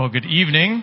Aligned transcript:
Well, 0.00 0.08
good 0.08 0.24
evening 0.24 0.82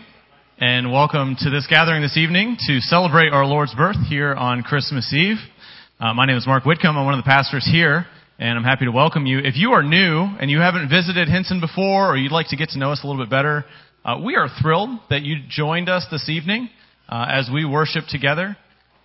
and 0.60 0.92
welcome 0.92 1.36
to 1.40 1.50
this 1.50 1.66
gathering 1.66 2.04
this 2.04 2.18
evening 2.18 2.56
to 2.68 2.80
celebrate 2.82 3.34
our 3.34 3.48
Lord's 3.48 3.74
birth 3.74 3.96
here 4.08 4.36
on 4.36 4.62
Christmas 4.62 5.12
Eve. 5.12 5.38
Uh, 6.00 6.14
my 6.14 6.28
name 6.28 6.38
is 6.38 6.46
Mark 6.46 6.66
Whitcomb. 6.66 6.96
I'm 6.96 7.04
one 7.04 7.16
of 7.16 7.26
the 7.26 7.28
pastors 7.28 7.66
here 7.66 8.06
and 8.38 8.60
I'm 8.60 8.64
happy 8.64 8.86
to 8.86 8.92
welcome 8.92 9.26
you. 9.26 9.40
If 9.40 9.58
you 9.58 9.72
are 9.72 9.82
new 9.82 10.22
and 10.40 10.52
you 10.52 10.60
haven't 10.60 10.90
visited 10.90 11.30
Hinson 11.30 11.60
before 11.60 12.12
or 12.12 12.16
you'd 12.16 12.32
like 12.32 12.50
to 12.50 12.56
get 12.56 12.70
to 12.70 12.78
know 12.78 12.92
us 12.92 13.04
a 13.04 13.08
little 13.08 13.20
bit 13.20 13.32
better, 13.32 13.66
uh, 14.06 14.20
we 14.24 14.36
are 14.36 14.50
thrilled 14.62 15.00
that 15.10 15.24
you 15.24 15.38
joined 15.50 15.90
us 15.90 16.06
this 16.12 16.30
evening 16.30 16.70
uh, 17.10 17.26
as 17.28 17.50
we 17.52 17.66
worship 17.66 18.04
together. 18.08 18.56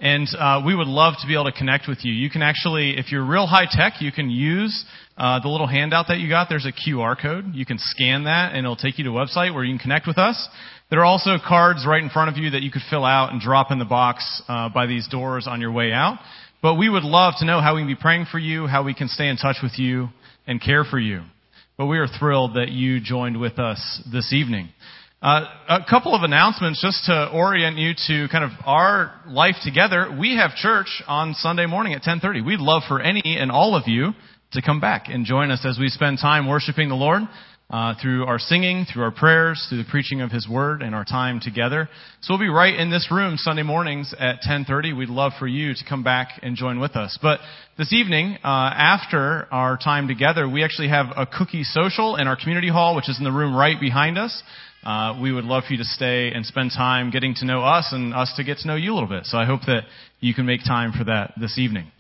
And 0.02 0.26
uh, 0.36 0.62
we 0.66 0.74
would 0.74 0.88
love 0.88 1.14
to 1.20 1.28
be 1.28 1.34
able 1.34 1.44
to 1.44 1.52
connect 1.52 1.86
with 1.86 1.98
you. 2.02 2.12
You 2.12 2.28
can 2.28 2.42
actually, 2.42 2.98
if 2.98 3.12
you're 3.12 3.24
real 3.24 3.46
high 3.46 3.66
tech, 3.70 4.00
you 4.02 4.10
can 4.10 4.30
use 4.30 4.84
uh, 5.16 5.38
the 5.40 5.48
little 5.48 5.68
handout 5.68 6.06
that 6.08 6.18
you 6.18 6.28
got. 6.28 6.48
There's 6.48 6.66
a 6.66 6.72
QR 6.72 7.14
code. 7.20 7.54
You 7.54 7.64
can 7.64 7.78
scan 7.78 8.24
that, 8.24 8.52
and 8.52 8.64
it'll 8.64 8.74
take 8.74 8.98
you 8.98 9.04
to 9.04 9.10
a 9.10 9.12
website 9.12 9.54
where 9.54 9.62
you 9.62 9.72
can 9.72 9.78
connect 9.78 10.08
with 10.08 10.18
us. 10.18 10.48
There 10.90 10.98
are 10.98 11.04
also 11.04 11.38
cards 11.38 11.86
right 11.86 12.02
in 12.02 12.10
front 12.10 12.30
of 12.30 12.36
you 12.36 12.50
that 12.50 12.62
you 12.62 12.72
could 12.72 12.82
fill 12.90 13.04
out 13.04 13.30
and 13.30 13.40
drop 13.40 13.70
in 13.70 13.78
the 13.78 13.84
box 13.84 14.42
uh, 14.48 14.70
by 14.70 14.86
these 14.86 15.06
doors 15.06 15.46
on 15.46 15.60
your 15.60 15.70
way 15.70 15.92
out. 15.92 16.18
But 16.62 16.74
we 16.74 16.88
would 16.88 17.04
love 17.04 17.34
to 17.38 17.46
know 17.46 17.60
how 17.60 17.76
we 17.76 17.82
can 17.82 17.88
be 17.88 17.94
praying 17.94 18.26
for 18.30 18.40
you, 18.40 18.66
how 18.66 18.82
we 18.82 18.94
can 18.94 19.06
stay 19.06 19.28
in 19.28 19.36
touch 19.36 19.58
with 19.62 19.78
you, 19.78 20.08
and 20.48 20.60
care 20.60 20.82
for 20.82 20.98
you. 20.98 21.22
But 21.78 21.86
we 21.86 21.98
are 21.98 22.08
thrilled 22.08 22.54
that 22.56 22.70
you 22.70 23.00
joined 23.00 23.40
with 23.40 23.60
us 23.60 24.02
this 24.12 24.32
evening. 24.32 24.70
Uh, 25.22 25.44
a 25.68 25.78
couple 25.88 26.16
of 26.16 26.24
announcements 26.24 26.82
just 26.82 27.04
to 27.04 27.28
orient 27.32 27.78
you 27.78 27.92
to 28.08 28.26
kind 28.32 28.42
of 28.42 28.50
our 28.64 29.14
life 29.28 29.54
together. 29.62 30.12
We 30.18 30.36
have 30.36 30.56
church 30.56 31.00
on 31.06 31.34
Sunday 31.34 31.66
morning 31.66 31.94
at 31.94 32.02
10:30. 32.02 32.40
We'd 32.44 32.58
love 32.58 32.82
for 32.88 33.00
any 33.00 33.38
and 33.38 33.52
all 33.52 33.76
of 33.76 33.86
you 33.86 34.14
to 34.50 34.62
come 34.62 34.80
back 34.80 35.04
and 35.08 35.24
join 35.24 35.52
us 35.52 35.64
as 35.64 35.78
we 35.78 35.90
spend 35.90 36.18
time 36.18 36.48
worshiping 36.48 36.88
the 36.88 36.96
Lord 36.96 37.22
uh, 37.70 37.94
through 38.02 38.26
our 38.26 38.40
singing, 38.40 38.84
through 38.84 39.04
our 39.04 39.12
prayers, 39.12 39.64
through 39.68 39.78
the 39.78 39.88
preaching 39.88 40.22
of 40.22 40.32
His 40.32 40.48
Word, 40.48 40.82
and 40.82 40.92
our 40.92 41.04
time 41.04 41.38
together. 41.38 41.88
So 42.22 42.34
we'll 42.34 42.40
be 42.40 42.48
right 42.48 42.74
in 42.74 42.90
this 42.90 43.06
room 43.08 43.36
Sunday 43.36 43.62
mornings 43.62 44.12
at 44.18 44.40
10:30. 44.42 44.92
We'd 44.92 45.08
love 45.08 45.34
for 45.38 45.46
you 45.46 45.72
to 45.72 45.84
come 45.88 46.02
back 46.02 46.40
and 46.42 46.56
join 46.56 46.80
with 46.80 46.96
us. 46.96 47.16
But 47.22 47.38
this 47.78 47.92
evening, 47.92 48.38
uh, 48.42 48.48
after 48.48 49.46
our 49.52 49.76
time 49.76 50.08
together, 50.08 50.48
we 50.48 50.64
actually 50.64 50.88
have 50.88 51.06
a 51.16 51.26
cookie 51.26 51.62
social 51.62 52.16
in 52.16 52.26
our 52.26 52.34
community 52.34 52.70
hall, 52.70 52.96
which 52.96 53.08
is 53.08 53.18
in 53.18 53.24
the 53.24 53.30
room 53.30 53.54
right 53.54 53.80
behind 53.80 54.18
us. 54.18 54.42
Uh, 54.82 55.18
we 55.20 55.32
would 55.32 55.44
love 55.44 55.64
for 55.66 55.74
you 55.74 55.78
to 55.78 55.84
stay 55.84 56.32
and 56.32 56.44
spend 56.44 56.70
time 56.76 57.10
getting 57.10 57.34
to 57.36 57.44
know 57.44 57.62
us 57.62 57.88
and 57.92 58.12
us 58.14 58.32
to 58.36 58.44
get 58.44 58.58
to 58.58 58.68
know 58.68 58.74
you 58.74 58.92
a 58.92 58.94
little 58.94 59.08
bit. 59.08 59.26
So 59.26 59.38
I 59.38 59.44
hope 59.44 59.60
that 59.66 59.82
you 60.20 60.34
can 60.34 60.44
make 60.44 60.64
time 60.64 60.92
for 60.92 61.04
that 61.04 61.34
this 61.40 61.58
evening. 61.58 61.90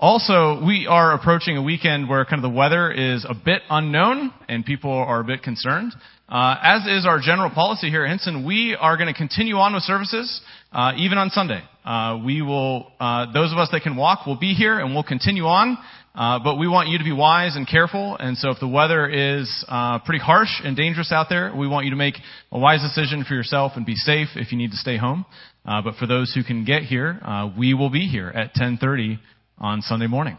Also, 0.00 0.64
we 0.64 0.86
are 0.88 1.12
approaching 1.12 1.58
a 1.58 1.62
weekend 1.62 2.08
where 2.08 2.24
kind 2.24 2.42
of 2.42 2.50
the 2.50 2.56
weather 2.56 2.90
is 2.90 3.26
a 3.28 3.34
bit 3.34 3.60
unknown 3.68 4.32
and 4.48 4.64
people 4.64 4.90
are 4.90 5.20
a 5.20 5.24
bit 5.24 5.42
concerned. 5.42 5.92
Uh, 6.26 6.56
as 6.62 6.86
is 6.86 7.04
our 7.06 7.20
general 7.20 7.50
policy 7.50 7.90
here 7.90 8.04
at 8.04 8.10
Hinson, 8.10 8.46
we 8.46 8.74
are 8.80 8.96
going 8.96 9.12
to 9.12 9.14
continue 9.14 9.56
on 9.56 9.74
with 9.74 9.82
services 9.82 10.40
uh, 10.72 10.92
even 10.96 11.18
on 11.18 11.28
Sunday. 11.30 11.60
Uh, 11.84 12.18
we 12.24 12.40
will, 12.40 12.90
uh, 12.98 13.30
those 13.32 13.52
of 13.52 13.58
us 13.58 13.68
that 13.72 13.82
can 13.82 13.94
walk 13.94 14.26
will 14.26 14.38
be 14.38 14.54
here 14.54 14.78
and 14.78 14.94
we'll 14.94 15.02
continue 15.02 15.44
on. 15.44 15.76
Uh, 16.14 16.40
but 16.42 16.58
we 16.58 16.66
want 16.66 16.88
you 16.88 16.98
to 16.98 17.04
be 17.04 17.12
wise 17.12 17.54
and 17.54 17.68
careful. 17.68 18.16
And 18.18 18.36
so 18.36 18.50
if 18.50 18.58
the 18.58 18.68
weather 18.68 19.08
is 19.08 19.64
uh, 19.68 20.00
pretty 20.00 20.18
harsh 20.18 20.50
and 20.64 20.76
dangerous 20.76 21.12
out 21.12 21.26
there, 21.28 21.54
we 21.54 21.68
want 21.68 21.84
you 21.84 21.90
to 21.90 21.96
make 21.96 22.14
a 22.50 22.58
wise 22.58 22.82
decision 22.82 23.24
for 23.24 23.34
yourself 23.34 23.72
and 23.76 23.86
be 23.86 23.94
safe 23.94 24.28
if 24.34 24.50
you 24.50 24.58
need 24.58 24.72
to 24.72 24.76
stay 24.76 24.96
home. 24.96 25.24
Uh, 25.64 25.82
but 25.82 25.94
for 25.96 26.06
those 26.06 26.32
who 26.34 26.42
can 26.42 26.64
get 26.64 26.82
here, 26.82 27.20
uh 27.22 27.50
we 27.56 27.74
will 27.74 27.90
be 27.90 28.08
here 28.08 28.28
at 28.28 28.54
10:30 28.54 29.18
on 29.58 29.82
Sunday 29.82 30.06
morning. 30.06 30.36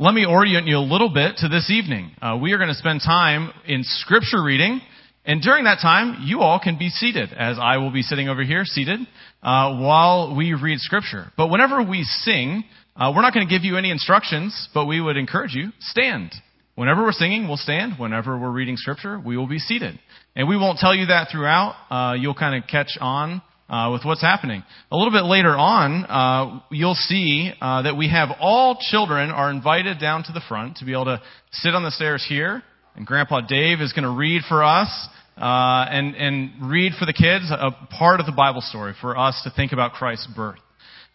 Let 0.00 0.14
me 0.14 0.24
orient 0.24 0.68
you 0.68 0.76
a 0.76 0.78
little 0.78 1.12
bit 1.12 1.38
to 1.38 1.48
this 1.48 1.70
evening. 1.70 2.12
Uh, 2.22 2.38
we 2.40 2.52
are 2.52 2.58
going 2.58 2.68
to 2.68 2.74
spend 2.76 3.00
time 3.04 3.50
in 3.66 3.82
scripture 3.82 4.40
reading, 4.40 4.80
and 5.28 5.42
during 5.42 5.64
that 5.64 5.78
time, 5.82 6.22
you 6.24 6.40
all 6.40 6.58
can 6.58 6.78
be 6.78 6.88
seated, 6.88 7.34
as 7.34 7.58
I 7.60 7.76
will 7.76 7.92
be 7.92 8.00
sitting 8.00 8.30
over 8.30 8.42
here 8.42 8.64
seated, 8.64 9.00
uh, 9.42 9.76
while 9.76 10.34
we 10.34 10.54
read 10.54 10.80
scripture. 10.80 11.30
But 11.36 11.48
whenever 11.48 11.82
we 11.82 12.02
sing, 12.02 12.64
uh, 12.96 13.12
we're 13.14 13.20
not 13.20 13.34
going 13.34 13.46
to 13.46 13.54
give 13.54 13.62
you 13.62 13.76
any 13.76 13.90
instructions, 13.90 14.70
but 14.72 14.86
we 14.86 15.02
would 15.02 15.18
encourage 15.18 15.52
you, 15.52 15.68
stand. 15.80 16.32
Whenever 16.76 17.02
we're 17.02 17.12
singing, 17.12 17.46
we'll 17.46 17.58
stand. 17.58 17.98
Whenever 17.98 18.38
we're 18.38 18.50
reading 18.50 18.78
scripture, 18.78 19.20
we 19.20 19.36
will 19.36 19.46
be 19.46 19.58
seated. 19.58 19.98
And 20.34 20.48
we 20.48 20.56
won't 20.56 20.78
tell 20.78 20.94
you 20.94 21.04
that 21.06 21.28
throughout. 21.30 21.74
Uh, 21.90 22.14
you'll 22.14 22.34
kind 22.34 22.60
of 22.60 22.66
catch 22.66 22.96
on 22.98 23.42
uh, 23.68 23.90
with 23.92 24.06
what's 24.06 24.22
happening. 24.22 24.62
A 24.90 24.96
little 24.96 25.12
bit 25.12 25.24
later 25.24 25.54
on, 25.54 26.06
uh, 26.06 26.60
you'll 26.70 26.94
see 26.94 27.52
uh, 27.60 27.82
that 27.82 27.98
we 27.98 28.08
have 28.08 28.30
all 28.40 28.78
children 28.80 29.28
are 29.28 29.50
invited 29.50 30.00
down 30.00 30.22
to 30.24 30.32
the 30.32 30.40
front 30.48 30.78
to 30.78 30.86
be 30.86 30.92
able 30.92 31.04
to 31.04 31.20
sit 31.52 31.74
on 31.74 31.82
the 31.82 31.90
stairs 31.90 32.24
here, 32.26 32.62
and 32.96 33.06
Grandpa 33.06 33.42
Dave 33.42 33.82
is 33.82 33.92
going 33.92 34.04
to 34.04 34.10
read 34.10 34.42
for 34.48 34.64
us 34.64 35.08
uh, 35.38 35.86
and 35.90 36.14
and 36.16 36.70
read 36.70 36.92
for 36.98 37.06
the 37.06 37.12
kids 37.12 37.50
a 37.50 37.70
part 37.96 38.20
of 38.20 38.26
the 38.26 38.32
Bible 38.32 38.60
story 38.60 38.94
for 39.00 39.16
us 39.16 39.40
to 39.44 39.50
think 39.50 39.72
about 39.72 39.92
Christ's 39.92 40.28
birth. 40.34 40.58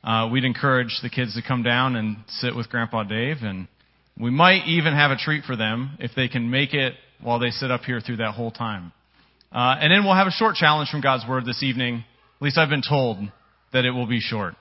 Uh, 0.04 0.30
we'd 0.32 0.44
encourage 0.44 1.00
the 1.02 1.10
kids 1.10 1.36
to 1.36 1.42
come 1.42 1.64
down 1.64 1.96
and 1.96 2.18
sit 2.28 2.56
with 2.56 2.70
Grandpa 2.70 3.04
Dave, 3.04 3.38
and 3.42 3.68
we 4.20 4.32
might 4.32 4.66
even 4.68 4.94
have 4.94 5.12
a 5.12 5.18
treat 5.18 5.44
for 5.44 5.56
them 5.56 5.98
if 6.00 6.12
they 6.16 6.28
can 6.28 6.50
make 6.50 6.74
it 6.74 6.94
while 7.22 7.40
they 7.40 7.50
sit 7.50 7.72
up 7.72 7.82
here 7.82 8.02
through 8.02 8.18
that 8.18 8.34
whole 8.34 8.52
time. 8.52 8.92
Uh, 9.52 9.76
and 9.80 9.92
then 9.92 10.04
we'll 10.04 10.16
have 10.16 10.28
a 10.28 10.32
short 10.32 10.56
challenge 10.56 10.90
from 10.90 11.02
God's 11.02 11.26
Word 11.28 11.46
this 11.46 11.64
evening 11.64 12.04
at 12.44 12.48
least 12.48 12.58
I've 12.58 12.68
been 12.68 12.82
told 12.82 13.20
that 13.72 13.86
it 13.86 13.92
will 13.92 14.06
be 14.06 14.20
short. 14.20 14.56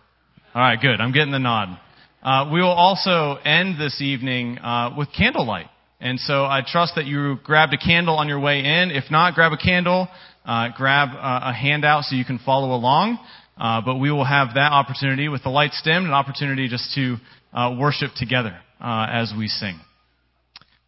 All 0.55 0.62
right, 0.62 0.81
good. 0.81 1.00
I'm 1.00 1.11
getting 1.11 1.33
the 1.33 1.41
nod. 1.41 1.81
Uh, 2.23 2.49
we 2.53 2.61
will 2.61 2.71
also 2.71 3.41
end 3.44 3.75
this 3.77 4.00
evening 4.00 4.59
uh, 4.59 4.94
with 4.97 5.09
candlelight. 5.19 5.67
And 6.02 6.18
so 6.18 6.44
I 6.44 6.62
trust 6.66 6.94
that 6.96 7.06
you 7.06 7.36
grabbed 7.44 7.72
a 7.72 7.78
candle 7.78 8.16
on 8.16 8.26
your 8.26 8.40
way 8.40 8.58
in. 8.58 8.90
If 8.90 9.04
not, 9.08 9.34
grab 9.34 9.52
a 9.52 9.56
candle, 9.56 10.08
uh, 10.44 10.70
grab 10.76 11.10
a, 11.10 11.50
a 11.50 11.52
handout 11.52 12.02
so 12.04 12.16
you 12.16 12.24
can 12.24 12.40
follow 12.40 12.74
along. 12.74 13.20
Uh, 13.56 13.82
but 13.84 13.98
we 13.98 14.10
will 14.10 14.24
have 14.24 14.54
that 14.54 14.72
opportunity 14.72 15.28
with 15.28 15.44
the 15.44 15.48
lights 15.48 15.80
dimmed, 15.84 16.06
an 16.06 16.12
opportunity 16.12 16.66
just 16.66 16.92
to 16.96 17.18
uh, 17.52 17.76
worship 17.78 18.10
together 18.16 18.58
uh, 18.80 19.06
as 19.10 19.32
we 19.38 19.46
sing. 19.46 19.78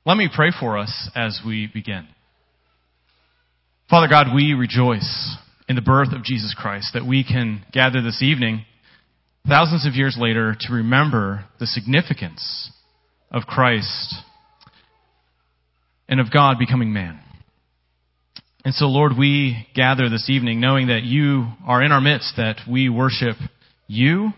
Let 0.05 0.17
me 0.17 0.29
pray 0.35 0.51
for 0.59 0.77
us 0.77 1.09
as 1.15 1.41
we 1.47 1.71
begin. 1.73 2.09
Father 3.89 4.09
God, 4.09 4.35
we 4.35 4.53
rejoice 4.55 5.37
in 5.69 5.77
the 5.77 5.83
birth 5.83 6.13
of 6.13 6.25
Jesus 6.25 6.57
Christ 6.59 6.89
that 6.95 7.07
we 7.07 7.23
can 7.23 7.65
gather 7.73 8.03
this 8.03 8.21
evening, 8.21 8.65
thousands 9.47 9.87
of 9.87 9.95
years 9.95 10.17
later, 10.19 10.57
to 10.59 10.73
remember 10.73 11.45
the 11.61 11.69
significance 11.69 12.73
of 13.31 13.45
Christ 13.45 14.17
and 16.09 16.21
of 16.21 16.33
God 16.33 16.59
becoming 16.59 16.93
man. 16.93 17.21
And 18.65 18.75
so, 18.75 18.87
Lord, 18.87 19.13
we 19.19 19.67
gather 19.75 20.09
this 20.09 20.31
evening 20.31 20.61
knowing 20.61 20.87
that 20.87 21.03
you 21.03 21.49
are 21.67 21.83
in 21.83 21.93
our 21.93 22.01
midst, 22.01 22.35
that 22.37 22.61
we 22.71 22.89
worship 22.89 23.37
you, 23.87 24.33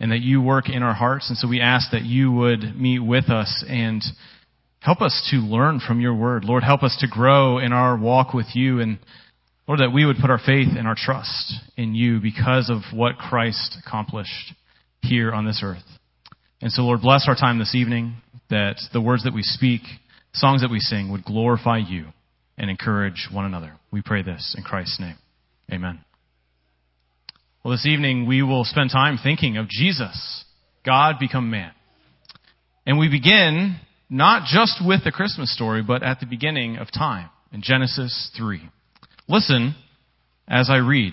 and 0.00 0.10
that 0.10 0.20
you 0.20 0.42
work 0.42 0.68
in 0.68 0.82
our 0.82 0.94
hearts. 0.94 1.28
And 1.28 1.38
so 1.38 1.48
we 1.48 1.60
ask 1.60 1.92
that 1.92 2.02
you 2.02 2.32
would 2.32 2.76
meet 2.76 3.00
with 3.00 3.30
us 3.30 3.64
and 3.68 4.02
help 4.80 5.00
us 5.00 5.28
to 5.30 5.36
learn 5.36 5.80
from 5.80 6.00
your 6.00 6.14
word. 6.14 6.44
Lord, 6.44 6.64
help 6.64 6.82
us 6.82 6.96
to 7.00 7.08
grow 7.08 7.58
in 7.58 7.72
our 7.72 7.96
walk 7.96 8.34
with 8.34 8.46
you 8.54 8.80
and 8.80 8.98
Lord, 9.68 9.80
that 9.80 9.92
we 9.92 10.06
would 10.06 10.16
put 10.18 10.30
our 10.30 10.38
faith 10.38 10.68
and 10.78 10.88
our 10.88 10.96
trust 10.96 11.52
in 11.76 11.94
you 11.94 12.20
because 12.20 12.70
of 12.70 12.80
what 12.98 13.18
Christ 13.18 13.76
accomplished 13.86 14.54
here 15.02 15.30
on 15.30 15.44
this 15.44 15.60
earth. 15.62 15.84
And 16.62 16.72
so, 16.72 16.82
Lord, 16.82 17.02
bless 17.02 17.28
our 17.28 17.34
time 17.34 17.58
this 17.58 17.74
evening, 17.74 18.14
that 18.48 18.76
the 18.94 19.00
words 19.02 19.24
that 19.24 19.34
we 19.34 19.42
speak, 19.42 19.82
songs 20.32 20.62
that 20.62 20.70
we 20.70 20.80
sing 20.80 21.10
would 21.10 21.24
glorify 21.24 21.78
you 21.78 22.06
and 22.56 22.70
encourage 22.70 23.28
one 23.32 23.44
another. 23.44 23.72
We 23.90 24.02
pray 24.02 24.22
this 24.22 24.54
in 24.56 24.64
Christ's 24.64 25.00
name. 25.00 25.16
Amen. 25.72 26.00
Well, 27.64 27.72
this 27.72 27.86
evening 27.86 28.26
we 28.26 28.42
will 28.42 28.64
spend 28.64 28.90
time 28.90 29.18
thinking 29.22 29.56
of 29.56 29.68
Jesus, 29.68 30.44
God 30.84 31.16
become 31.18 31.50
man. 31.50 31.72
And 32.86 32.98
we 32.98 33.08
begin 33.08 33.76
not 34.08 34.44
just 34.46 34.80
with 34.84 35.04
the 35.04 35.12
Christmas 35.12 35.54
story, 35.54 35.82
but 35.82 36.02
at 36.02 36.20
the 36.20 36.26
beginning 36.26 36.76
of 36.76 36.90
time 36.90 37.28
in 37.52 37.60
Genesis 37.62 38.30
3. 38.38 38.62
Listen 39.28 39.74
as 40.46 40.70
I 40.70 40.76
read. 40.76 41.12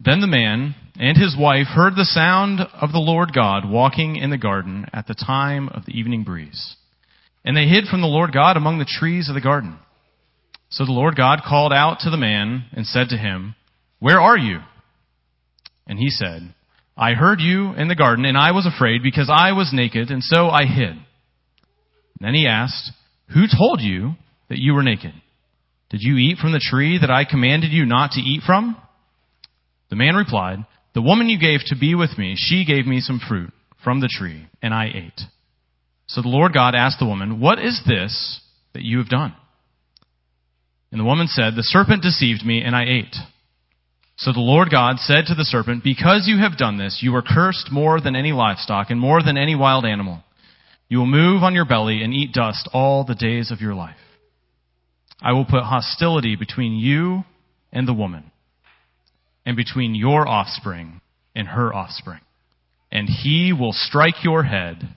Then 0.00 0.20
the 0.20 0.26
man 0.26 0.74
and 0.98 1.16
his 1.16 1.36
wife 1.38 1.66
heard 1.66 1.94
the 1.94 2.04
sound 2.04 2.60
of 2.60 2.92
the 2.92 2.98
Lord 2.98 3.32
God 3.34 3.68
walking 3.68 4.16
in 4.16 4.30
the 4.30 4.38
garden 4.38 4.86
at 4.92 5.06
the 5.06 5.14
time 5.14 5.68
of 5.70 5.86
the 5.86 5.92
evening 5.92 6.22
breeze. 6.22 6.76
And 7.44 7.56
they 7.56 7.66
hid 7.66 7.86
from 7.86 8.00
the 8.00 8.06
Lord 8.06 8.32
God 8.32 8.56
among 8.56 8.78
the 8.78 8.84
trees 8.84 9.28
of 9.28 9.34
the 9.34 9.40
garden. 9.40 9.78
So 10.70 10.84
the 10.84 10.92
Lord 10.92 11.16
God 11.16 11.40
called 11.46 11.72
out 11.72 12.00
to 12.00 12.10
the 12.10 12.16
man 12.16 12.66
and 12.72 12.86
said 12.86 13.08
to 13.10 13.16
him, 13.16 13.54
Where 14.00 14.20
are 14.20 14.36
you? 14.36 14.58
And 15.86 15.98
he 15.98 16.10
said, 16.10 16.54
I 16.96 17.12
heard 17.12 17.40
you 17.40 17.72
in 17.74 17.88
the 17.88 17.94
garden 17.94 18.24
and 18.24 18.36
I 18.36 18.52
was 18.52 18.66
afraid 18.66 19.02
because 19.02 19.30
I 19.32 19.52
was 19.52 19.70
naked 19.72 20.10
and 20.10 20.22
so 20.22 20.48
I 20.48 20.64
hid. 20.64 20.96
Then 22.20 22.34
he 22.34 22.46
asked, 22.46 22.90
Who 23.32 23.46
told 23.46 23.80
you 23.80 24.14
that 24.48 24.58
you 24.58 24.74
were 24.74 24.82
naked? 24.82 25.12
Did 25.90 26.02
you 26.02 26.16
eat 26.16 26.38
from 26.38 26.52
the 26.52 26.60
tree 26.62 26.98
that 27.00 27.10
I 27.10 27.24
commanded 27.24 27.72
you 27.72 27.86
not 27.86 28.12
to 28.12 28.20
eat 28.20 28.42
from? 28.44 28.76
The 29.88 29.96
man 29.96 30.16
replied, 30.16 30.58
The 30.94 31.02
woman 31.02 31.28
you 31.28 31.38
gave 31.38 31.60
to 31.66 31.76
be 31.78 31.94
with 31.94 32.18
me, 32.18 32.34
she 32.36 32.66
gave 32.66 32.86
me 32.86 33.00
some 33.00 33.20
fruit 33.26 33.52
from 33.82 34.00
the 34.00 34.08
tree, 34.08 34.46
and 34.60 34.74
I 34.74 34.86
ate. 34.86 35.20
So 36.08 36.22
the 36.22 36.28
Lord 36.28 36.52
God 36.52 36.74
asked 36.74 36.98
the 36.98 37.06
woman, 37.06 37.40
What 37.40 37.58
is 37.58 37.80
this 37.86 38.40
that 38.74 38.82
you 38.82 38.98
have 38.98 39.08
done? 39.08 39.34
And 40.90 41.00
the 41.00 41.04
woman 41.04 41.26
said, 41.28 41.54
The 41.54 41.62
serpent 41.62 42.02
deceived 42.02 42.44
me, 42.44 42.62
and 42.62 42.74
I 42.74 42.84
ate. 42.84 43.14
So 44.16 44.32
the 44.32 44.40
Lord 44.40 44.68
God 44.70 44.96
said 44.98 45.26
to 45.26 45.34
the 45.34 45.44
serpent, 45.44 45.84
Because 45.84 46.24
you 46.26 46.38
have 46.38 46.58
done 46.58 46.78
this, 46.78 46.98
you 47.02 47.14
are 47.14 47.22
cursed 47.22 47.70
more 47.70 48.00
than 48.00 48.16
any 48.16 48.32
livestock 48.32 48.90
and 48.90 48.98
more 48.98 49.22
than 49.22 49.36
any 49.36 49.54
wild 49.54 49.84
animal. 49.84 50.24
You 50.88 50.98
will 50.98 51.06
move 51.06 51.42
on 51.42 51.54
your 51.54 51.66
belly 51.66 52.02
and 52.02 52.14
eat 52.14 52.32
dust 52.32 52.68
all 52.72 53.04
the 53.04 53.14
days 53.14 53.52
of 53.52 53.60
your 53.60 53.74
life. 53.74 53.96
I 55.20 55.32
will 55.32 55.44
put 55.44 55.62
hostility 55.62 56.36
between 56.36 56.74
you 56.74 57.24
and 57.70 57.86
the 57.86 57.92
woman, 57.92 58.30
and 59.44 59.56
between 59.56 59.94
your 59.94 60.26
offspring 60.26 61.00
and 61.34 61.46
her 61.48 61.74
offspring. 61.74 62.20
And 62.90 63.08
he 63.08 63.52
will 63.52 63.72
strike 63.72 64.24
your 64.24 64.44
head, 64.44 64.96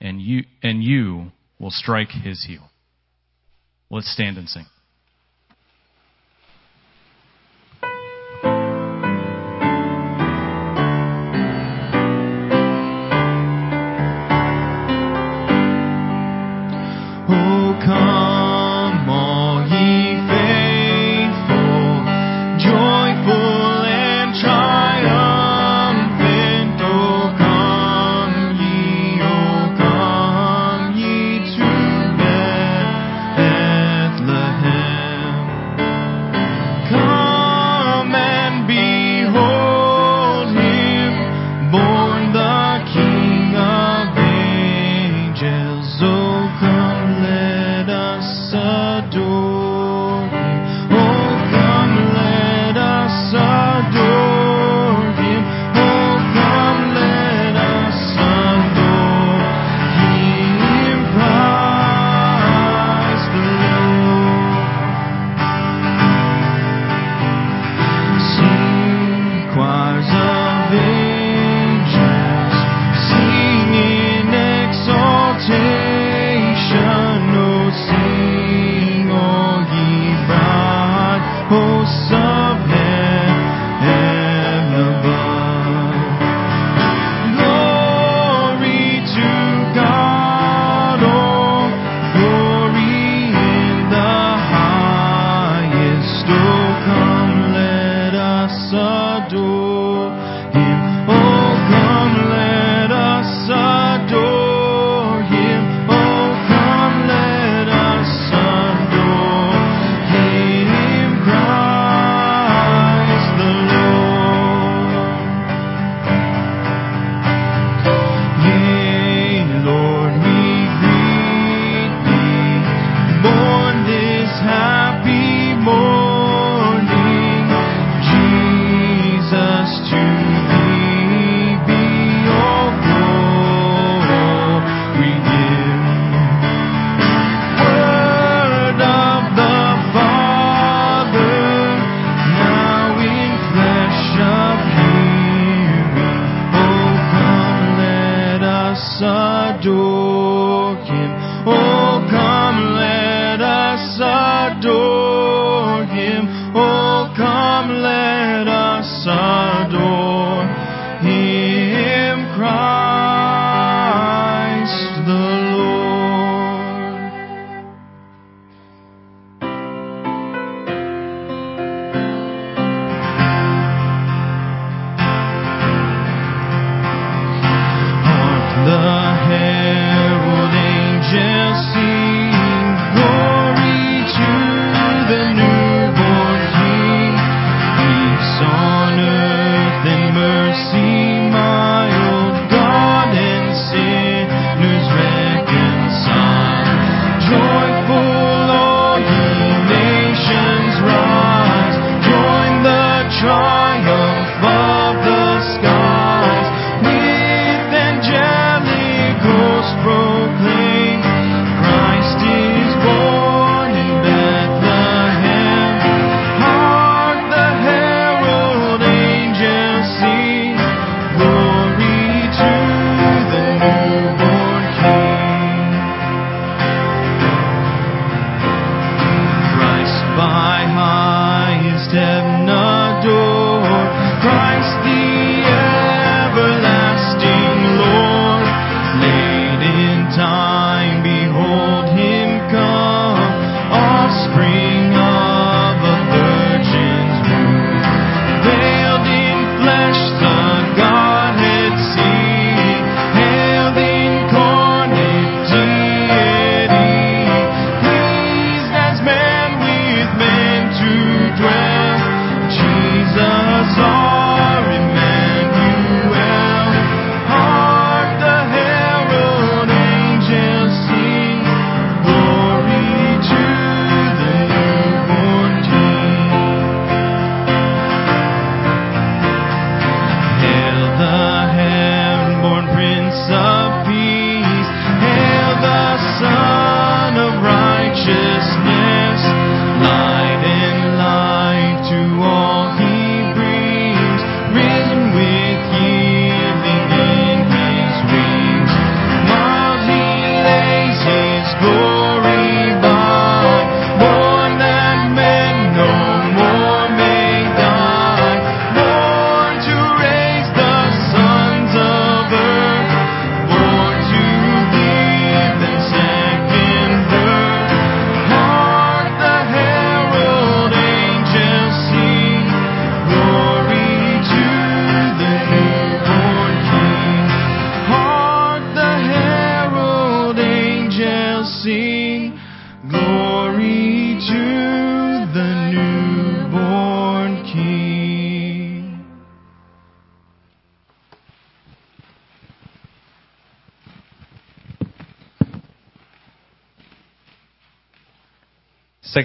and 0.00 0.20
you, 0.20 0.44
and 0.62 0.82
you 0.82 1.32
will 1.58 1.70
strike 1.70 2.10
his 2.10 2.44
heel. 2.46 2.70
Let's 3.90 4.12
stand 4.12 4.36
and 4.36 4.48
sing. 4.48 4.66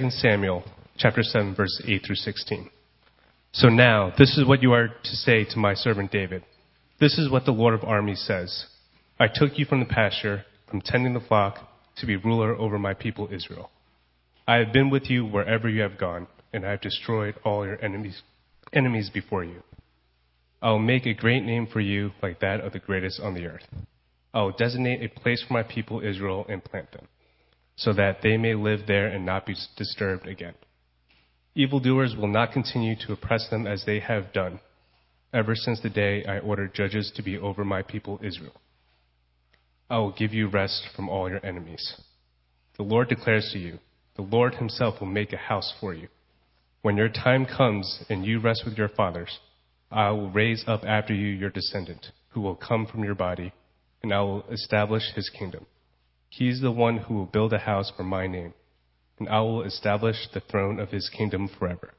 2 0.03 0.09
Samuel 0.09 0.63
chapter 0.97 1.23
7 1.23 1.55
verse 1.55 1.81
8 1.87 2.01
through 2.05 2.17
16. 2.17 2.69
So 3.53 3.69
now, 3.69 4.11
this 4.17 4.37
is 4.37 4.45
what 4.45 4.61
you 4.61 4.73
are 4.73 4.89
to 4.89 5.15
say 5.15 5.45
to 5.45 5.57
my 5.57 5.75
servant 5.75 6.11
David. 6.11 6.43
This 6.99 7.17
is 7.17 7.31
what 7.31 7.45
the 7.45 7.51
Lord 7.51 7.73
of 7.73 7.85
armies 7.85 8.21
says. 8.27 8.65
I 9.17 9.27
took 9.33 9.57
you 9.57 9.65
from 9.65 9.79
the 9.79 9.85
pasture, 9.85 10.43
from 10.69 10.81
tending 10.81 11.13
the 11.13 11.21
flock, 11.21 11.59
to 11.97 12.05
be 12.05 12.17
ruler 12.17 12.53
over 12.53 12.77
my 12.77 12.93
people 12.93 13.29
Israel. 13.31 13.71
I 14.45 14.55
have 14.55 14.73
been 14.73 14.89
with 14.89 15.09
you 15.09 15.25
wherever 15.25 15.69
you 15.69 15.83
have 15.83 15.97
gone, 15.97 16.27
and 16.51 16.65
I 16.65 16.71
have 16.71 16.81
destroyed 16.81 17.35
all 17.45 17.65
your 17.65 17.81
enemies, 17.81 18.23
enemies 18.73 19.09
before 19.09 19.45
you. 19.45 19.63
I 20.61 20.71
will 20.71 20.79
make 20.79 21.05
a 21.05 21.13
great 21.13 21.45
name 21.45 21.65
for 21.71 21.79
you 21.79 22.11
like 22.21 22.41
that 22.41 22.59
of 22.59 22.73
the 22.73 22.79
greatest 22.79 23.21
on 23.21 23.35
the 23.35 23.45
earth. 23.45 23.63
I 24.33 24.41
will 24.41 24.51
designate 24.51 25.01
a 25.01 25.19
place 25.21 25.45
for 25.47 25.53
my 25.53 25.63
people 25.63 26.01
Israel 26.01 26.45
and 26.49 26.61
plant 26.61 26.91
them, 26.91 27.07
so 27.83 27.91
that 27.91 28.19
they 28.23 28.37
may 28.37 28.53
live 28.53 28.81
there 28.87 29.07
and 29.07 29.25
not 29.25 29.45
be 29.45 29.55
disturbed 29.75 30.25
again. 30.25 30.53
Evildoers 31.53 32.15
will 32.17 32.29
not 32.29 32.53
continue 32.53 32.95
to 32.95 33.11
oppress 33.11 33.49
them 33.49 33.67
as 33.67 33.83
they 33.85 33.99
have 33.99 34.31
done, 34.31 34.59
ever 35.33 35.53
since 35.53 35.81
the 35.81 35.89
day 35.89 36.23
I 36.25 36.39
ordered 36.39 36.73
judges 36.73 37.11
to 37.15 37.21
be 37.21 37.37
over 37.37 37.65
my 37.65 37.81
people 37.81 38.19
Israel. 38.23 38.53
I 39.89 39.97
will 39.97 40.13
give 40.13 40.33
you 40.33 40.47
rest 40.47 40.87
from 40.95 41.09
all 41.09 41.29
your 41.29 41.45
enemies. 41.45 42.01
The 42.77 42.83
Lord 42.83 43.09
declares 43.09 43.49
to 43.51 43.59
you, 43.59 43.79
the 44.15 44.21
Lord 44.21 44.55
himself 44.55 45.01
will 45.01 45.07
make 45.07 45.33
a 45.33 45.37
house 45.37 45.73
for 45.81 45.93
you. 45.93 46.07
When 46.83 46.95
your 46.95 47.09
time 47.09 47.45
comes 47.45 48.03
and 48.09 48.25
you 48.25 48.39
rest 48.39 48.63
with 48.65 48.77
your 48.77 48.89
fathers, 48.89 49.39
I 49.91 50.09
will 50.11 50.29
raise 50.29 50.63
up 50.67 50.83
after 50.85 51.13
you 51.13 51.27
your 51.27 51.49
descendant, 51.49 52.07
who 52.29 52.41
will 52.41 52.55
come 52.55 52.85
from 52.85 53.03
your 53.03 53.15
body, 53.15 53.51
and 54.01 54.13
I 54.13 54.21
will 54.21 54.43
establish 54.49 55.03
his 55.15 55.29
kingdom. 55.29 55.65
He 56.35 56.49
is 56.49 56.61
the 56.61 56.71
one 56.71 56.97
who 56.97 57.13
will 57.13 57.27
build 57.27 57.53
a 57.53 57.59
house 57.59 57.91
for 57.95 58.03
my 58.03 58.25
name, 58.25 58.55
and 59.19 59.29
I 59.29 59.41
will 59.41 59.61
establish 59.61 60.27
the 60.33 60.39
throne 60.39 60.79
of 60.79 60.89
his 60.89 61.07
kingdom 61.07 61.47
forever. 61.47 61.93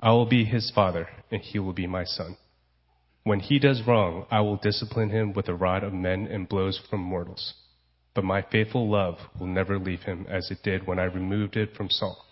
I 0.00 0.10
will 0.10 0.26
be 0.26 0.44
his 0.44 0.72
father, 0.74 1.08
and 1.30 1.40
he 1.40 1.60
will 1.60 1.72
be 1.72 1.86
my 1.86 2.02
son. 2.02 2.36
When 3.22 3.38
he 3.38 3.60
does 3.60 3.86
wrong, 3.86 4.26
I 4.28 4.40
will 4.40 4.56
discipline 4.56 5.10
him 5.10 5.32
with 5.34 5.48
a 5.48 5.54
rod 5.54 5.84
of 5.84 5.92
men 5.92 6.26
and 6.26 6.48
blows 6.48 6.80
from 6.90 6.98
mortals. 6.98 7.54
But 8.12 8.24
my 8.24 8.42
faithful 8.42 8.90
love 8.90 9.18
will 9.38 9.46
never 9.46 9.78
leave 9.78 10.02
him 10.02 10.26
as 10.28 10.50
it 10.50 10.64
did 10.64 10.88
when 10.88 10.98
I 10.98 11.04
removed 11.04 11.56
it 11.56 11.76
from 11.76 11.90
Saul, 11.90 12.26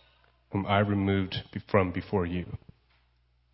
whom 0.50 0.66
I 0.66 0.80
removed 0.80 1.36
from 1.70 1.92
before 1.92 2.26
you. 2.26 2.58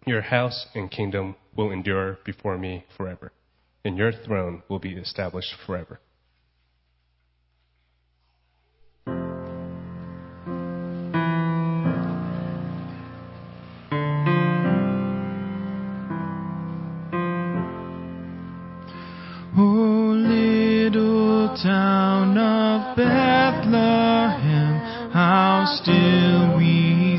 Your 0.07 0.23
house 0.23 0.69
and 0.75 0.91
kingdom 0.91 1.37
will 1.55 1.71
endure 1.71 2.19
before 2.25 2.57
me 2.57 2.87
forever, 2.97 3.31
and 3.85 3.99
your 3.99 4.13
throne 4.13 4.63
will 4.71 4.79
be 4.79 4.95
established 4.95 5.53
forever. 5.67 6.01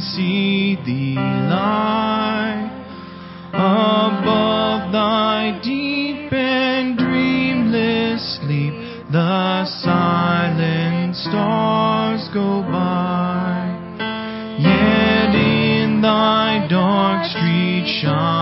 see 0.02 0.76
thee 0.86 1.16
lie 1.16 2.70
above 3.54 4.92
thy 4.92 5.60
deep 5.64 6.32
and 6.32 6.98
dreamless 6.98 8.40
sleep. 8.40 8.74
The 9.12 9.66
silent 9.66 11.16
stars 11.16 12.30
go 12.34 12.62
by, 12.62 13.98
yet 14.60 15.36
in 15.36 16.02
thy 16.02 16.68
dark 16.70 17.26
street 17.26 18.00
shine. 18.02 18.39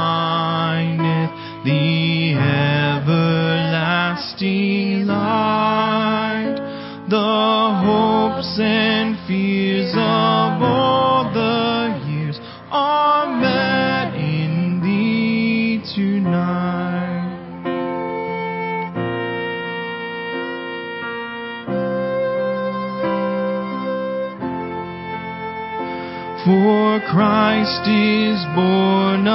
is 27.87 28.43
born 28.55 29.27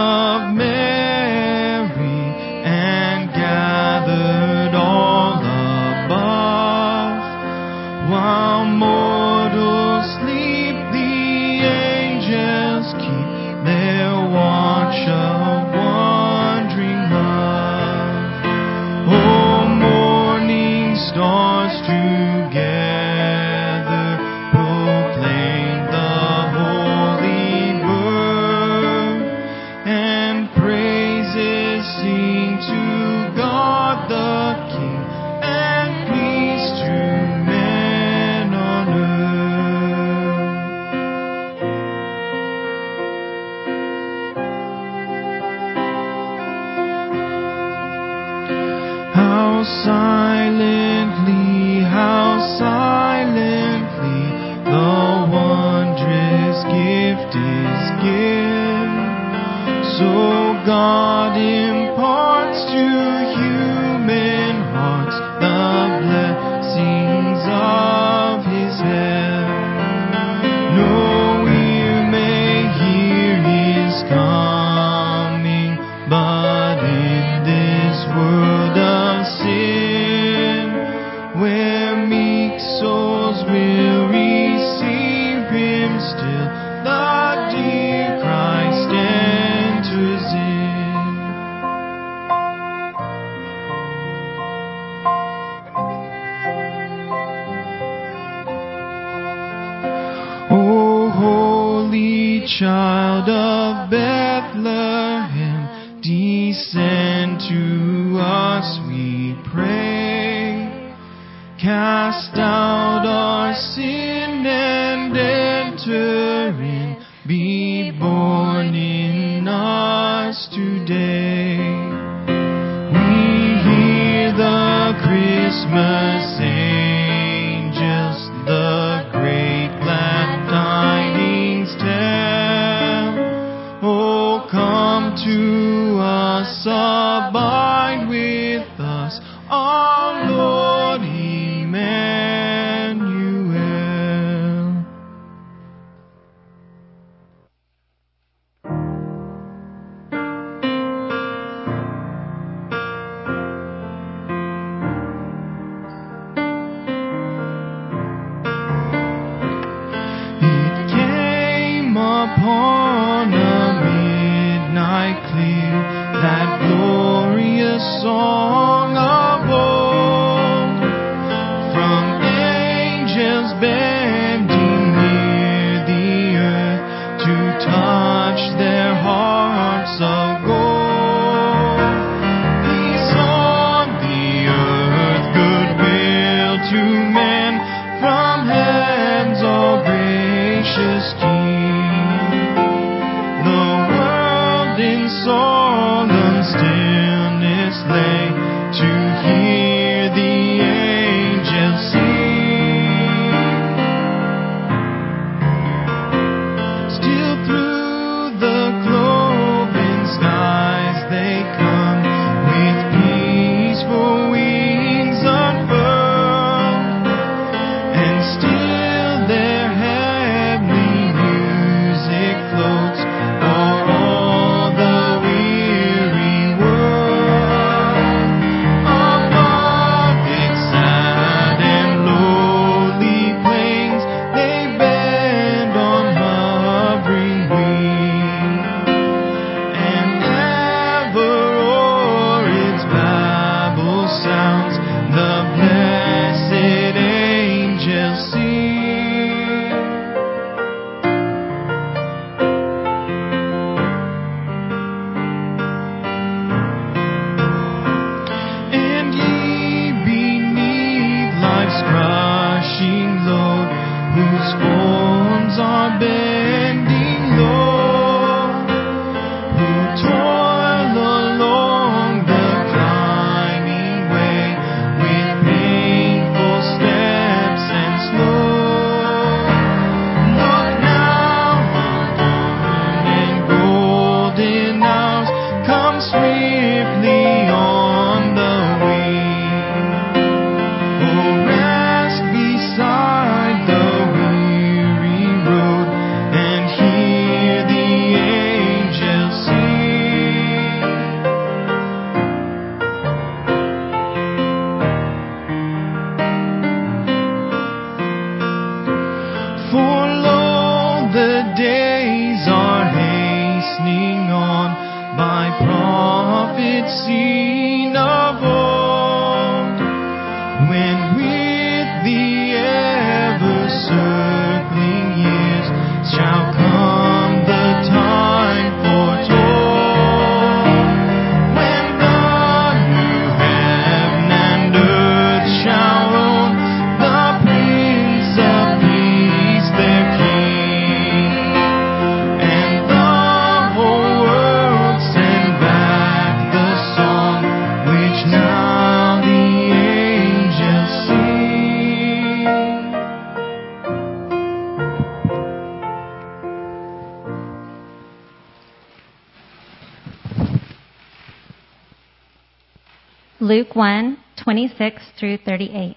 Luke 363.63 363.77
1 363.77 364.19
26 364.43 365.03
through 365.21 365.37
38. 365.37 365.97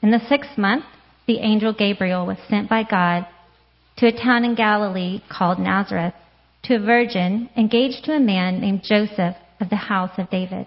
In 0.00 0.10
the 0.10 0.26
sixth 0.26 0.56
month, 0.56 0.86
the 1.26 1.38
angel 1.40 1.74
Gabriel 1.74 2.24
was 2.24 2.38
sent 2.48 2.70
by 2.70 2.82
God 2.82 3.26
to 3.98 4.06
a 4.06 4.12
town 4.12 4.42
in 4.42 4.54
Galilee 4.54 5.20
called 5.28 5.58
Nazareth 5.58 6.14
to 6.62 6.76
a 6.76 6.78
virgin 6.78 7.50
engaged 7.58 8.04
to 8.04 8.14
a 8.14 8.18
man 8.18 8.62
named 8.62 8.84
Joseph 8.84 9.36
of 9.60 9.68
the 9.68 9.76
house 9.76 10.12
of 10.16 10.30
David. 10.30 10.66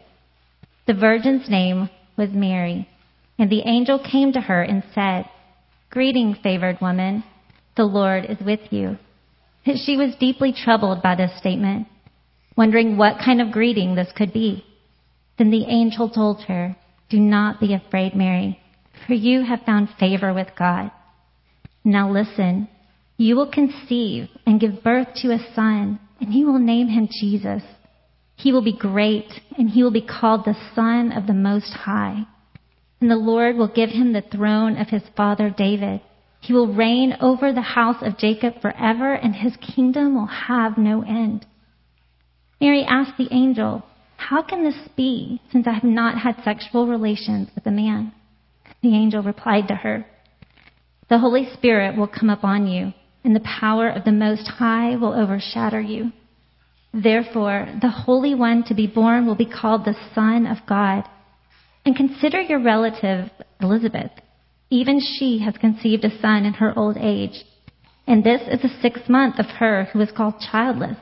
The 0.85 0.93
virgin's 0.93 1.49
name 1.49 1.89
was 2.15 2.29
Mary, 2.29 2.87
and 3.39 3.49
the 3.49 3.63
angel 3.65 3.97
came 3.97 4.31
to 4.33 4.41
her 4.41 4.61
and 4.61 4.83
said, 4.93 5.25
Greeting, 5.89 6.35
favored 6.43 6.79
woman, 6.79 7.23
the 7.75 7.85
Lord 7.85 8.25
is 8.25 8.37
with 8.45 8.71
you. 8.71 8.99
She 9.65 9.97
was 9.97 10.13
deeply 10.19 10.53
troubled 10.53 11.01
by 11.01 11.15
this 11.15 11.35
statement, 11.39 11.87
wondering 12.55 12.95
what 12.95 13.17
kind 13.25 13.41
of 13.41 13.51
greeting 13.51 13.95
this 13.95 14.11
could 14.15 14.31
be. 14.31 14.65
Then 15.37 15.49
the 15.49 15.65
angel 15.65 16.09
told 16.09 16.43
her, 16.43 16.75
Do 17.09 17.19
not 17.19 17.59
be 17.59 17.73
afraid, 17.73 18.15
Mary, 18.15 18.59
for 19.07 19.13
you 19.13 19.43
have 19.43 19.65
found 19.65 19.89
favor 19.99 20.33
with 20.33 20.49
God. 20.57 20.91
Now 21.83 22.11
listen, 22.11 22.67
you 23.17 23.35
will 23.35 23.51
conceive 23.51 24.29
and 24.45 24.59
give 24.59 24.83
birth 24.83 25.07
to 25.17 25.31
a 25.31 25.53
son, 25.55 25.99
and 26.19 26.33
you 26.33 26.47
will 26.47 26.59
name 26.59 26.87
him 26.87 27.07
Jesus. 27.11 27.63
He 28.35 28.51
will 28.51 28.63
be 28.63 28.75
great, 28.75 29.31
and 29.57 29.69
he 29.69 29.83
will 29.83 29.91
be 29.91 30.01
called 30.01 30.45
the 30.45 30.57
Son 30.73 31.11
of 31.11 31.27
the 31.27 31.33
Most 31.33 31.71
High. 31.71 32.25
And 32.99 33.09
the 33.09 33.15
Lord 33.15 33.55
will 33.55 33.67
give 33.67 33.89
him 33.89 34.13
the 34.13 34.23
throne 34.23 34.77
of 34.77 34.87
his 34.87 35.03
father 35.15 35.49
David. 35.49 36.01
He 36.39 36.53
will 36.53 36.73
reign 36.73 37.15
over 37.21 37.53
the 37.53 37.61
house 37.61 38.01
of 38.01 38.17
Jacob 38.17 38.61
forever, 38.61 39.13
and 39.13 39.35
his 39.35 39.55
kingdom 39.57 40.15
will 40.15 40.25
have 40.25 40.77
no 40.77 41.03
end. 41.03 41.45
Mary 42.59 42.83
asked 42.83 43.17
the 43.17 43.31
angel, 43.31 43.83
How 44.29 44.43
can 44.43 44.63
this 44.63 44.87
be, 44.95 45.41
since 45.51 45.67
I 45.67 45.73
have 45.73 45.83
not 45.83 46.19
had 46.19 46.43
sexual 46.43 46.87
relations 46.87 47.49
with 47.55 47.65
a 47.65 47.71
man? 47.71 48.13
The 48.81 48.95
angel 48.95 49.23
replied 49.23 49.67
to 49.67 49.75
her, 49.75 50.05
The 51.09 51.17
Holy 51.17 51.49
Spirit 51.51 51.97
will 51.97 52.07
come 52.07 52.29
upon 52.29 52.67
you, 52.67 52.93
and 53.23 53.35
the 53.35 53.41
power 53.41 53.89
of 53.89 54.05
the 54.05 54.11
Most 54.11 54.47
High 54.47 54.95
will 54.95 55.13
overshadow 55.13 55.79
you. 55.79 56.11
Therefore, 56.93 57.67
the 57.81 57.89
Holy 57.89 58.35
One 58.35 58.63
to 58.65 58.75
be 58.75 58.85
born 58.85 59.25
will 59.25 59.35
be 59.35 59.45
called 59.45 59.85
the 59.85 59.97
Son 60.13 60.45
of 60.45 60.57
God. 60.67 61.03
And 61.83 61.95
consider 61.95 62.39
your 62.39 62.59
relative, 62.59 63.31
Elizabeth. 63.59 64.11
Even 64.69 65.01
she 65.01 65.39
has 65.39 65.57
conceived 65.57 66.05
a 66.05 66.21
son 66.21 66.45
in 66.45 66.53
her 66.53 66.77
old 66.77 66.95
age. 66.95 67.43
And 68.05 68.23
this 68.23 68.41
is 68.47 68.61
the 68.61 68.81
sixth 68.81 69.09
month 69.09 69.39
of 69.39 69.47
her 69.47 69.85
who 69.91 69.99
is 69.99 70.11
called 70.11 70.35
childless, 70.51 70.97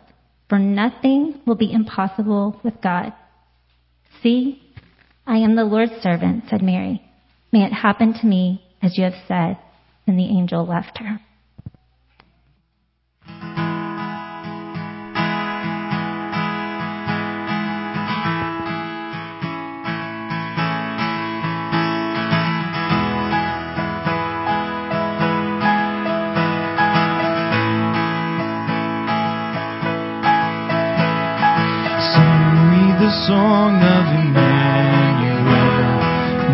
for 0.50 0.60
nothing 0.60 1.40
will 1.46 1.56
be 1.56 1.72
impossible 1.72 2.60
with 2.64 2.82
God. 2.82 3.14
See, 4.22 4.62
I 5.26 5.38
am 5.38 5.56
the 5.56 5.64
Lord's 5.64 6.02
servant, 6.02 6.46
said 6.50 6.64
Mary. 6.64 7.02
May 7.52 7.64
it 7.64 7.72
happen 7.72 8.14
to 8.14 8.26
me 8.26 8.64
as 8.82 8.98
you 8.98 9.04
have 9.04 9.14
said. 9.28 9.58
And 10.08 10.18
the 10.18 10.26
angel 10.26 10.66
left 10.66 10.98
her. 10.98 11.20
song 33.30 33.78
of 33.78 34.06
Emmanuel. 34.26 35.46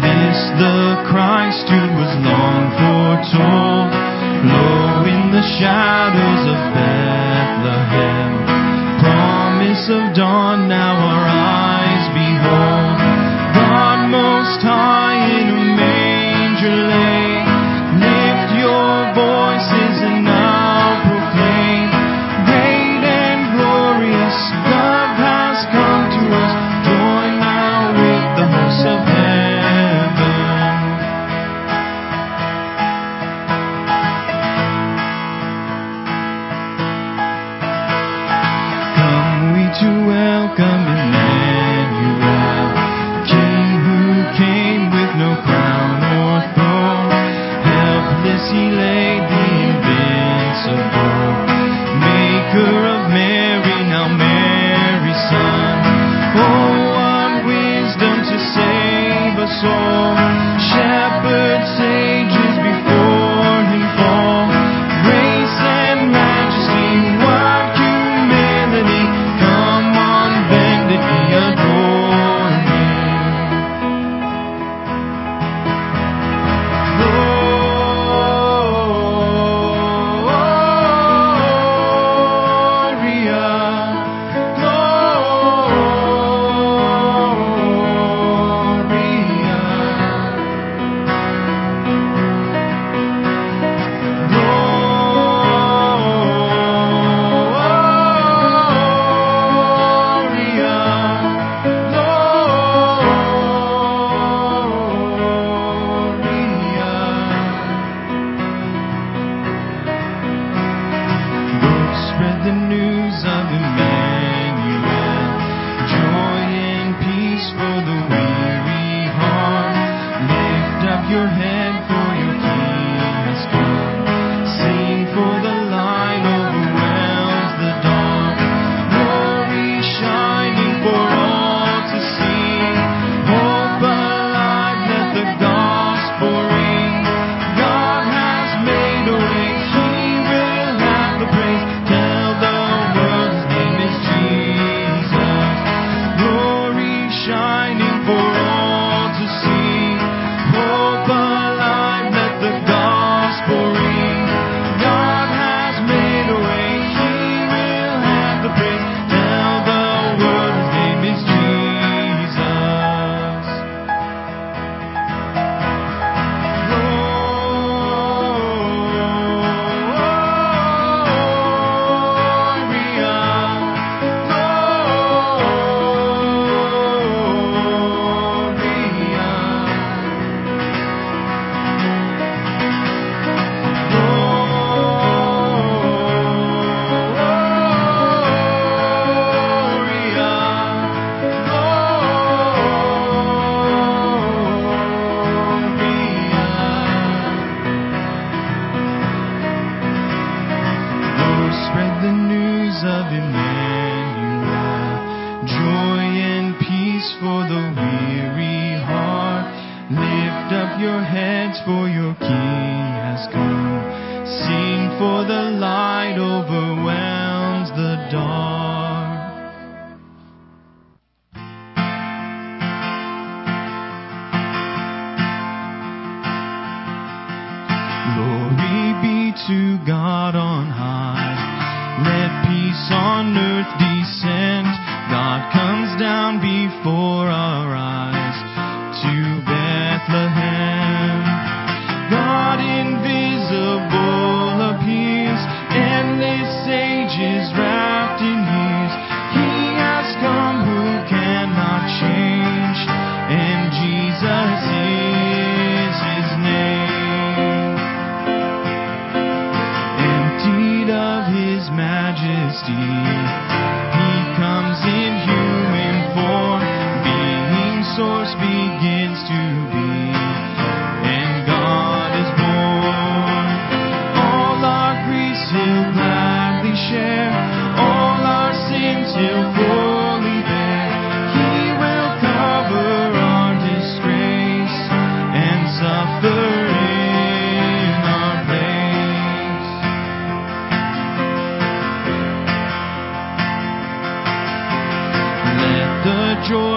This 0.04 0.40
the 0.60 1.08
Christ 1.08 1.72
who 1.72 1.84
was 1.96 2.12
long 2.20 2.64
foretold, 2.76 3.96
low 4.44 5.08
in 5.08 5.32
the 5.32 5.46
shadows 5.56 6.44
of 6.52 6.60
Bethlehem. 6.76 8.32
Promise 9.00 9.88
of 9.88 10.04
dawn 10.20 10.68
now 10.68 11.00
arrives. 11.00 11.65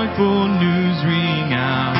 Joyful 0.08 0.48
news 0.48 1.04
ring 1.04 1.52
out. 1.52 1.97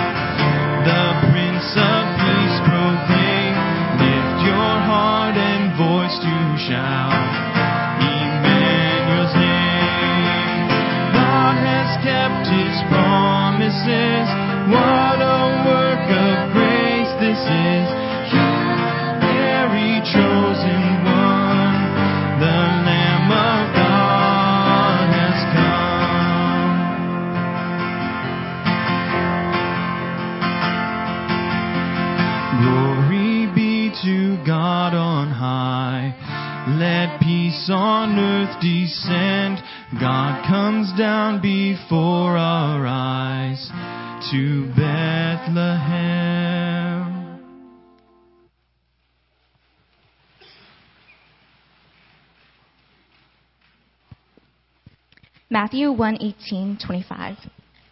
Matthew 55.69 55.93
1:18-25. 55.93 57.37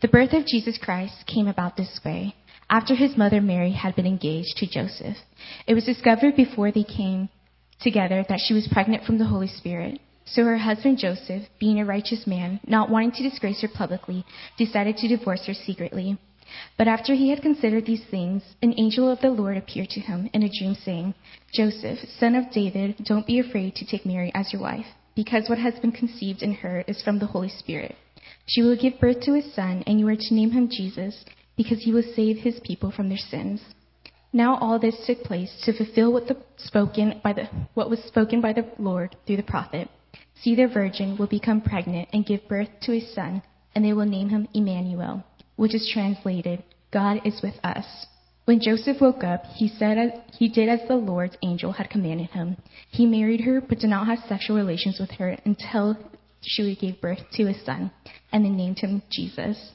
The 0.00 0.08
birth 0.08 0.32
of 0.32 0.46
Jesus 0.46 0.78
Christ 0.78 1.26
came 1.26 1.46
about 1.46 1.76
this 1.76 2.00
way. 2.02 2.34
After 2.70 2.94
his 2.94 3.18
mother 3.18 3.42
Mary 3.42 3.72
had 3.72 3.94
been 3.94 4.06
engaged 4.06 4.56
to 4.56 4.66
Joseph, 4.66 5.18
it 5.66 5.74
was 5.74 5.84
discovered 5.84 6.36
before 6.36 6.72
they 6.72 6.84
came 6.84 7.28
together 7.78 8.24
that 8.30 8.40
she 8.40 8.54
was 8.54 8.66
pregnant 8.72 9.04
from 9.04 9.18
the 9.18 9.26
Holy 9.26 9.46
Spirit. 9.46 10.00
So 10.24 10.44
her 10.44 10.56
husband 10.56 10.96
Joseph, 10.96 11.42
being 11.60 11.78
a 11.78 11.84
righteous 11.84 12.26
man, 12.26 12.60
not 12.66 12.88
wanting 12.88 13.12
to 13.12 13.28
disgrace 13.28 13.60
her 13.60 13.68
publicly, 13.68 14.24
decided 14.56 14.96
to 14.96 15.08
divorce 15.08 15.44
her 15.44 15.52
secretly. 15.52 16.16
But 16.78 16.88
after 16.88 17.12
he 17.12 17.28
had 17.28 17.42
considered 17.42 17.84
these 17.84 18.06
things, 18.10 18.42
an 18.62 18.72
angel 18.78 19.10
of 19.10 19.20
the 19.20 19.28
Lord 19.28 19.58
appeared 19.58 19.90
to 19.90 20.00
him 20.00 20.30
in 20.32 20.42
a 20.42 20.48
dream, 20.48 20.76
saying, 20.82 21.12
Joseph, 21.52 21.98
son 22.18 22.36
of 22.36 22.50
David, 22.50 23.04
don't 23.04 23.26
be 23.26 23.38
afraid 23.38 23.74
to 23.74 23.84
take 23.84 24.06
Mary 24.06 24.32
as 24.34 24.50
your 24.50 24.62
wife, 24.62 24.86
because 25.16 25.48
what 25.48 25.58
has 25.58 25.74
been 25.80 25.90
conceived 25.90 26.42
in 26.42 26.52
her 26.52 26.84
is 26.86 27.02
from 27.02 27.18
the 27.18 27.26
Holy 27.26 27.48
Spirit. 27.48 27.96
She 28.46 28.62
will 28.62 28.76
give 28.76 29.00
birth 29.00 29.22
to 29.22 29.34
a 29.34 29.42
son, 29.42 29.82
and 29.86 29.98
you 29.98 30.06
are 30.06 30.14
to 30.14 30.34
name 30.34 30.52
him 30.52 30.68
Jesus, 30.70 31.24
because 31.56 31.82
he 31.82 31.92
will 31.92 32.04
save 32.14 32.36
his 32.36 32.60
people 32.62 32.92
from 32.92 33.08
their 33.08 33.18
sins. 33.18 33.60
Now 34.32 34.58
all 34.58 34.78
this 34.78 35.06
took 35.06 35.22
place 35.22 35.62
to 35.64 35.72
fulfill 35.72 36.12
what, 36.12 36.28
the 36.28 36.36
spoken 36.58 37.20
by 37.24 37.32
the, 37.32 37.48
what 37.74 37.88
was 37.88 38.00
spoken 38.04 38.40
by 38.40 38.52
the 38.52 38.70
Lord 38.78 39.16
through 39.26 39.38
the 39.38 39.42
prophet. 39.42 39.88
See, 40.42 40.54
the 40.54 40.66
virgin 40.66 41.16
will 41.16 41.26
become 41.26 41.62
pregnant 41.62 42.10
and 42.12 42.26
give 42.26 42.46
birth 42.46 42.68
to 42.82 42.92
a 42.92 43.00
son, 43.00 43.42
and 43.74 43.84
they 43.84 43.94
will 43.94 44.04
name 44.04 44.28
him 44.28 44.48
Emmanuel, 44.52 45.24
which 45.56 45.74
is 45.74 45.90
translated, 45.92 46.62
God 46.92 47.22
is 47.24 47.40
with 47.42 47.54
us. 47.64 48.06
When 48.46 48.60
Joseph 48.60 49.00
woke 49.00 49.24
up, 49.24 49.44
he 49.56 49.66
said 49.66 50.22
he 50.38 50.46
did 50.46 50.68
as 50.68 50.86
the 50.86 50.94
Lord's 50.94 51.36
angel 51.42 51.72
had 51.72 51.90
commanded 51.90 52.30
him. 52.30 52.56
He 52.88 53.04
married 53.04 53.40
her, 53.40 53.60
but 53.60 53.80
did 53.80 53.90
not 53.90 54.06
have 54.06 54.20
sexual 54.28 54.56
relations 54.56 55.00
with 55.00 55.10
her 55.18 55.36
until 55.44 55.96
she 56.42 56.76
gave 56.76 57.00
birth 57.00 57.28
to 57.32 57.48
a 57.48 57.54
son, 57.64 57.90
and 58.32 58.44
they 58.44 58.48
named 58.50 58.78
him 58.78 59.02
Jesus. 59.10 59.72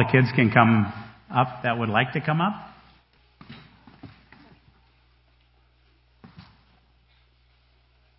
The 0.00 0.10
kids 0.10 0.28
can 0.34 0.50
come 0.50 0.90
up 1.30 1.62
that 1.62 1.78
would 1.78 1.90
like 1.90 2.14
to 2.14 2.22
come 2.22 2.40
up. 2.40 2.54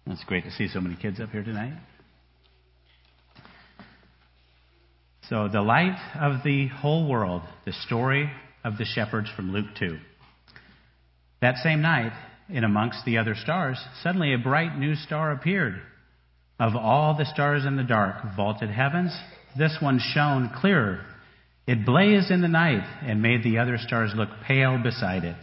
It's 0.05 0.23
great 0.25 0.43
to 0.43 0.51
see 0.51 0.67
so 0.67 0.79
many 0.79 0.95
kids 0.95 1.19
up 1.19 1.29
here 1.29 1.43
tonight. 1.43 1.73
So, 5.27 5.47
the 5.47 5.61
light 5.61 5.97
of 6.19 6.43
the 6.43 6.67
whole 6.67 7.09
world, 7.09 7.41
the 7.65 7.73
story 7.73 8.29
of 8.63 8.77
the 8.77 8.85
shepherds 8.85 9.29
from 9.35 9.51
Luke 9.51 9.73
2. 9.79 9.97
That 11.41 11.55
same 11.63 11.81
night, 11.81 12.11
in 12.47 12.63
amongst 12.63 13.05
the 13.05 13.17
other 13.17 13.33
stars, 13.33 13.83
suddenly 14.03 14.35
a 14.35 14.37
bright 14.37 14.77
new 14.77 14.93
star 14.93 15.31
appeared. 15.31 15.81
Of 16.59 16.75
all 16.75 17.17
the 17.17 17.25
stars 17.25 17.65
in 17.65 17.75
the 17.75 17.83
dark, 17.83 18.17
vaulted 18.35 18.69
heavens, 18.69 19.17
this 19.57 19.77
one 19.81 19.99
shone 20.13 20.51
clearer. 20.55 21.05
It 21.67 21.85
blazed 21.85 22.31
in 22.31 22.41
the 22.41 22.47
night 22.47 22.83
and 23.03 23.21
made 23.21 23.43
the 23.43 23.59
other 23.59 23.77
stars 23.77 24.11
look 24.15 24.29
pale 24.47 24.77
beside 24.81 25.23
it. 25.23 25.37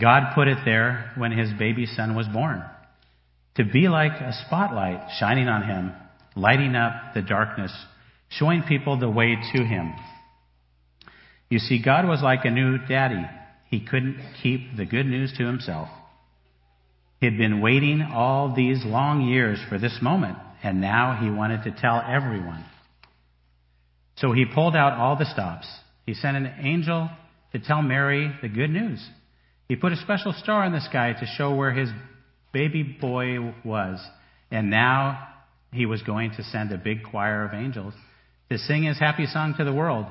God 0.00 0.34
put 0.34 0.48
it 0.48 0.58
there 0.64 1.12
when 1.16 1.32
his 1.32 1.52
baby 1.58 1.86
son 1.86 2.16
was 2.16 2.26
born, 2.26 2.62
to 3.56 3.64
be 3.64 3.88
like 3.88 4.20
a 4.20 4.32
spotlight 4.46 5.00
shining 5.18 5.48
on 5.48 5.62
him, 5.62 5.92
lighting 6.34 6.74
up 6.74 7.14
the 7.14 7.22
darkness, 7.22 7.72
showing 8.28 8.62
people 8.62 8.98
the 8.98 9.10
way 9.10 9.36
to 9.54 9.64
him. 9.64 9.92
You 11.48 11.58
see, 11.58 11.82
God 11.82 12.06
was 12.08 12.22
like 12.22 12.44
a 12.44 12.50
new 12.50 12.78
daddy. 12.78 13.24
He 13.68 13.84
couldn't 13.84 14.18
keep 14.42 14.76
the 14.76 14.86
good 14.86 15.06
news 15.06 15.32
to 15.38 15.46
himself. 15.46 15.88
He'd 17.20 17.38
been 17.38 17.60
waiting 17.60 18.02
all 18.02 18.54
these 18.54 18.84
long 18.84 19.28
years 19.28 19.60
for 19.68 19.78
this 19.78 19.98
moment, 20.02 20.38
and 20.62 20.80
now 20.80 21.18
he 21.22 21.30
wanted 21.30 21.62
to 21.64 21.70
tell 21.70 22.02
everyone. 22.04 22.64
So 24.16 24.32
he 24.32 24.44
pulled 24.44 24.76
out 24.76 24.98
all 24.98 25.16
the 25.16 25.24
stops. 25.24 25.66
He 26.06 26.14
sent 26.14 26.36
an 26.36 26.52
angel 26.60 27.10
to 27.52 27.58
tell 27.58 27.82
Mary 27.82 28.32
the 28.42 28.48
good 28.48 28.70
news. 28.70 29.04
He 29.68 29.76
put 29.76 29.92
a 29.92 29.96
special 29.96 30.32
star 30.32 30.64
in 30.64 30.72
the 30.72 30.80
sky 30.80 31.14
to 31.18 31.26
show 31.36 31.54
where 31.54 31.72
his 31.72 31.88
baby 32.52 32.82
boy 32.82 33.54
was, 33.64 33.98
and 34.50 34.70
now 34.70 35.28
he 35.72 35.86
was 35.86 36.02
going 36.02 36.32
to 36.32 36.42
send 36.44 36.72
a 36.72 36.78
big 36.78 37.04
choir 37.04 37.44
of 37.44 37.54
angels 37.54 37.94
to 38.50 38.58
sing 38.58 38.82
his 38.82 38.98
happy 38.98 39.26
song 39.26 39.54
to 39.56 39.64
the 39.64 39.72
world. 39.72 40.06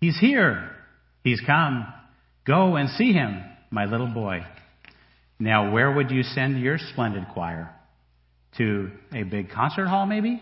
He's 0.00 0.18
here. 0.18 0.70
He's 1.22 1.42
come. 1.46 1.86
Go 2.46 2.76
and 2.76 2.88
see 2.90 3.12
him, 3.12 3.42
my 3.70 3.84
little 3.84 4.06
boy. 4.08 4.40
Now, 5.38 5.72
where 5.72 5.92
would 5.92 6.10
you 6.10 6.22
send 6.22 6.60
your 6.60 6.78
splendid 6.78 7.26
choir? 7.34 7.70
To 8.56 8.90
a 9.12 9.22
big 9.22 9.50
concert 9.50 9.86
hall, 9.86 10.06
maybe? 10.06 10.40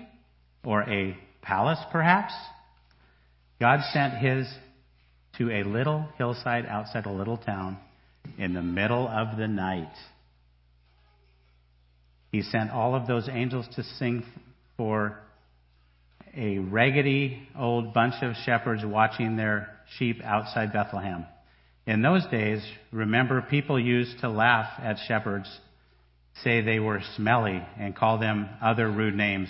Or 0.65 0.83
a 0.83 1.17
palace, 1.43 1.79
perhaps? 1.91 2.33
God 3.61 3.81
sent 3.93 4.15
his 4.15 4.49
to 5.39 5.51
a 5.51 5.65
little 5.65 6.07
hillside 6.17 6.67
outside 6.67 7.07
a 7.07 7.13
little 7.13 7.37
town 7.37 7.79
in 8.39 8.55
the 8.55 8.63
middle 8.63 9.09
of 9.09 9.37
the 9.37 9.49
night. 9.49 9.93
He 12.31 12.43
sent 12.43 12.71
all 12.71 12.95
of 12.95 13.07
those 13.07 13.29
angels 13.29 13.67
to 13.77 13.83
sing 13.83 14.25
for 14.77 15.19
a 16.37 16.59
raggedy 16.59 17.49
old 17.59 17.95
bunch 17.95 18.23
of 18.23 18.35
shepherds 18.45 18.83
watching 18.85 19.37
their 19.37 19.69
sheep 19.99 20.21
outside 20.23 20.73
Bethlehem. 20.73 21.27
In 21.87 22.03
those 22.03 22.27
days, 22.27 22.63
remember, 22.93 23.41
people 23.41 23.81
used 23.81 24.21
to 24.21 24.29
laugh 24.29 24.69
at 24.79 24.99
shepherds, 25.09 25.49
say 26.45 26.61
they 26.61 26.79
were 26.79 27.01
smelly, 27.17 27.63
and 27.79 27.97
call 27.97 28.19
them 28.19 28.49
other 28.63 28.91
rude 28.91 29.15
names, 29.15 29.49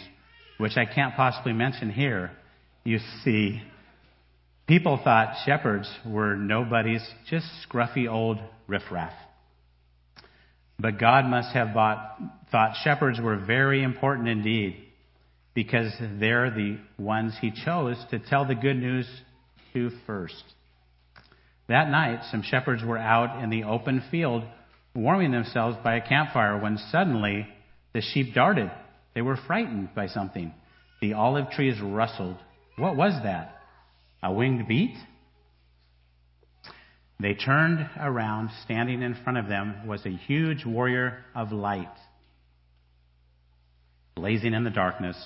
which 0.56 0.76
I 0.76 0.84
can't 0.86 1.16
possibly 1.16 1.52
mention 1.52 1.90
here. 1.90 2.30
You 2.84 3.00
see, 3.24 3.60
People 4.68 5.00
thought 5.02 5.34
shepherds 5.46 5.90
were 6.04 6.36
nobodies, 6.36 7.02
just 7.30 7.46
scruffy 7.66 8.06
old 8.06 8.38
riffraff. 8.66 9.14
But 10.78 11.00
God 11.00 11.24
must 11.24 11.54
have 11.54 11.72
bought, 11.72 12.18
thought 12.52 12.76
shepherds 12.84 13.18
were 13.18 13.36
very 13.36 13.82
important 13.82 14.28
indeed, 14.28 14.76
because 15.54 15.90
they're 16.20 16.50
the 16.50 16.78
ones 16.98 17.32
he 17.40 17.50
chose 17.64 17.96
to 18.10 18.18
tell 18.18 18.46
the 18.46 18.54
good 18.54 18.76
news 18.76 19.08
to 19.72 19.90
first. 20.06 20.44
That 21.68 21.88
night, 21.90 22.20
some 22.30 22.42
shepherds 22.42 22.84
were 22.84 22.98
out 22.98 23.42
in 23.42 23.48
the 23.48 23.64
open 23.64 24.02
field 24.10 24.44
warming 24.94 25.32
themselves 25.32 25.78
by 25.82 25.96
a 25.96 26.06
campfire 26.06 26.58
when 26.58 26.76
suddenly 26.90 27.48
the 27.94 28.02
sheep 28.02 28.34
darted. 28.34 28.70
They 29.14 29.22
were 29.22 29.38
frightened 29.46 29.94
by 29.94 30.08
something. 30.08 30.52
The 31.00 31.14
olive 31.14 31.50
trees 31.52 31.80
rustled. 31.80 32.36
What 32.76 32.96
was 32.96 33.14
that? 33.22 33.57
A 34.22 34.32
winged 34.32 34.66
beat? 34.66 34.96
They 37.20 37.34
turned 37.34 37.88
around. 37.98 38.50
Standing 38.64 39.02
in 39.02 39.16
front 39.22 39.38
of 39.38 39.48
them 39.48 39.86
was 39.86 40.04
a 40.06 40.10
huge 40.10 40.64
warrior 40.64 41.24
of 41.34 41.52
light, 41.52 41.88
blazing 44.14 44.54
in 44.54 44.64
the 44.64 44.70
darkness. 44.70 45.16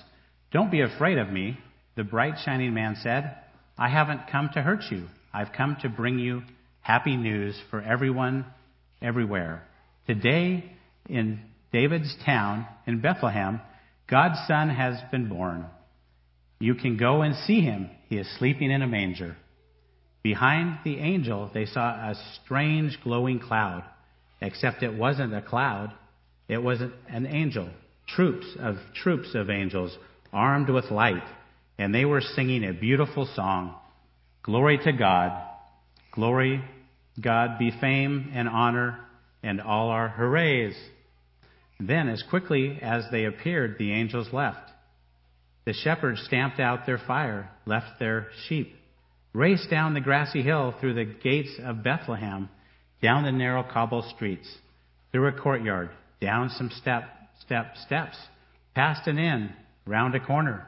Don't 0.53 0.71
be 0.71 0.81
afraid 0.81 1.19
of 1.19 1.31
me, 1.31 1.59
the 1.97 2.05
bright 2.05 2.35
shining 2.45 2.75
man 2.75 2.97
said. 3.03 3.37
I 3.79 3.89
haven't 3.89 4.31
come 4.31 4.51
to 4.55 4.63
hurt 4.63 4.85
you. 4.91 5.07
I've 5.33 5.53
come 5.53 5.77
to 5.83 5.89
bring 5.89 6.19
you 6.19 6.43
happy 6.81 7.17
news 7.17 7.59
for 7.71 7.81
everyone, 7.81 8.45
everywhere. 9.01 9.63
Today, 10.07 10.77
in 11.09 11.41
David's 11.73 12.15
town, 12.25 12.67
in 12.87 13.01
Bethlehem, 13.01 13.61
God's 14.11 14.39
Son 14.47 14.69
has 14.69 14.97
been 15.11 15.29
born. 15.29 15.67
You 16.59 16.75
can 16.75 16.97
go 16.97 17.23
and 17.23 17.35
see 17.47 17.61
him. 17.61 17.91
He 18.13 18.19
is 18.19 18.29
sleeping 18.39 18.71
in 18.71 18.83
a 18.83 18.87
manger. 18.87 19.39
Behind 20.23 20.81
the 20.85 20.99
angel, 20.99 21.51
they 21.55 21.65
saw 21.65 22.11
a 22.11 22.15
strange 22.45 22.99
glowing 23.03 23.41
cloud, 23.41 23.85
except 24.43 24.83
it 24.83 24.93
wasn't 24.93 25.35
a 25.35 25.41
cloud, 25.41 25.95
it 26.47 26.59
was 26.59 26.83
an 27.09 27.27
angel, 27.27 27.71
troops 28.07 28.55
of 28.61 28.77
troops 28.95 29.35
of 29.35 29.49
angels 29.49 29.97
armed 30.31 30.69
with 30.69 30.91
light, 30.91 31.23
and 31.79 31.95
they 31.95 32.05
were 32.05 32.21
singing 32.21 32.65
a 32.65 32.75
beautiful 32.75 33.25
song. 33.35 33.77
Glory 34.43 34.77
to 34.85 34.93
God. 34.93 35.33
Glory, 36.11 36.63
God 37.19 37.59
be 37.59 37.71
fame 37.81 38.31
and 38.35 38.47
honor 38.47 38.99
and 39.43 39.59
all 39.59 39.89
our 39.89 40.11
hoorays. 40.11 40.77
Then, 41.81 42.11
as 42.11 42.23
quickly 42.29 42.79
as 42.83 43.07
they 43.11 43.25
appeared, 43.25 43.77
the 43.79 43.91
angels 43.91 44.35
left. 44.35 44.72
The 45.65 45.73
shepherds 45.73 46.21
stamped 46.23 46.59
out 46.59 46.87
their 46.87 46.99
fire, 46.99 47.51
left 47.67 47.99
their 47.99 48.29
sheep, 48.49 48.75
raced 49.33 49.71
down 49.71 49.95
the 49.95 50.01
grassy 50.01 50.43
hill 50.43 50.75
through 50.81 50.95
the 50.95 51.05
gates 51.05 51.59
of 51.63 51.85
Bethlehem, 51.85 52.49
down 53.01 53.25
the 53.25 53.33
narrow 53.33 53.63
cobble 53.63 54.03
streets, 54.15 54.49
through 55.13 55.29
a 55.29 55.33
courtyard, 55.33 55.91
down 56.21 56.51
some 56.51 56.71
step, 56.71 57.05
step, 57.41 57.77
steps, 57.77 58.17
past 58.75 59.07
an 59.07 59.19
inn, 59.19 59.53
round 59.87 60.15
a 60.15 60.21
corner, 60.21 60.67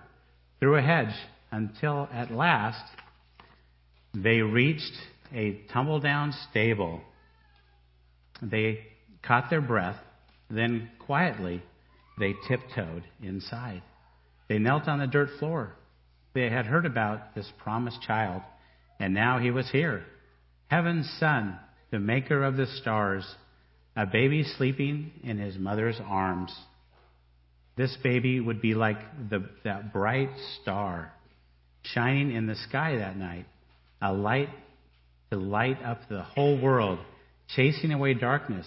through 0.61 0.77
a 0.77 0.83
hedge, 0.83 1.15
until 1.51 2.09
at 2.13 2.31
last 2.31 2.85
they 4.15 4.41
reached 4.41 4.93
a 5.33 5.61
tumble 5.73 5.99
down 5.99 6.33
stable. 6.51 7.01
They 8.41 8.87
caught 9.23 9.51
their 9.51 9.61
breath, 9.61 9.99
then 10.51 10.91
quietly 11.01 11.63
they 12.19 12.35
tiptoed 12.49 13.05
inside. 13.23 13.83
They 14.49 14.59
knelt 14.59 14.89
on 14.89 14.99
the 14.99 15.07
dirt 15.07 15.31
floor. 15.39 15.73
They 16.35 16.51
had 16.51 16.67
heard 16.67 16.87
about 16.87 17.35
this 17.35 17.51
promised 17.63 18.03
child, 18.03 18.43
and 18.99 19.15
now 19.15 19.39
he 19.39 19.51
was 19.51 19.71
here. 19.71 20.05
Heaven's 20.69 21.09
Son, 21.21 21.59
the 21.91 21.99
maker 21.99 22.43
of 22.43 22.57
the 22.57 22.67
stars, 22.67 23.25
a 23.97 24.07
baby 24.07 24.45
sleeping 24.57 25.13
in 25.23 25.39
his 25.39 25.57
mother's 25.57 26.01
arms. 26.05 26.53
This 27.77 27.97
baby 28.03 28.41
would 28.41 28.61
be 28.61 28.75
like 28.75 28.99
the, 29.31 29.49
that 29.65 29.93
bright 29.93 30.31
star 30.61 31.13
shining 31.83 32.33
in 32.35 32.47
the 32.47 32.57
sky 32.69 32.97
that 32.97 33.17
night 33.17 33.47
a 34.01 34.13
light 34.13 34.49
to 35.31 35.39
light 35.39 35.83
up 35.83 36.01
the 36.09 36.23
whole 36.23 36.61
world, 36.61 36.99
chasing 37.57 37.93
away 37.93 38.15
darkness, 38.15 38.67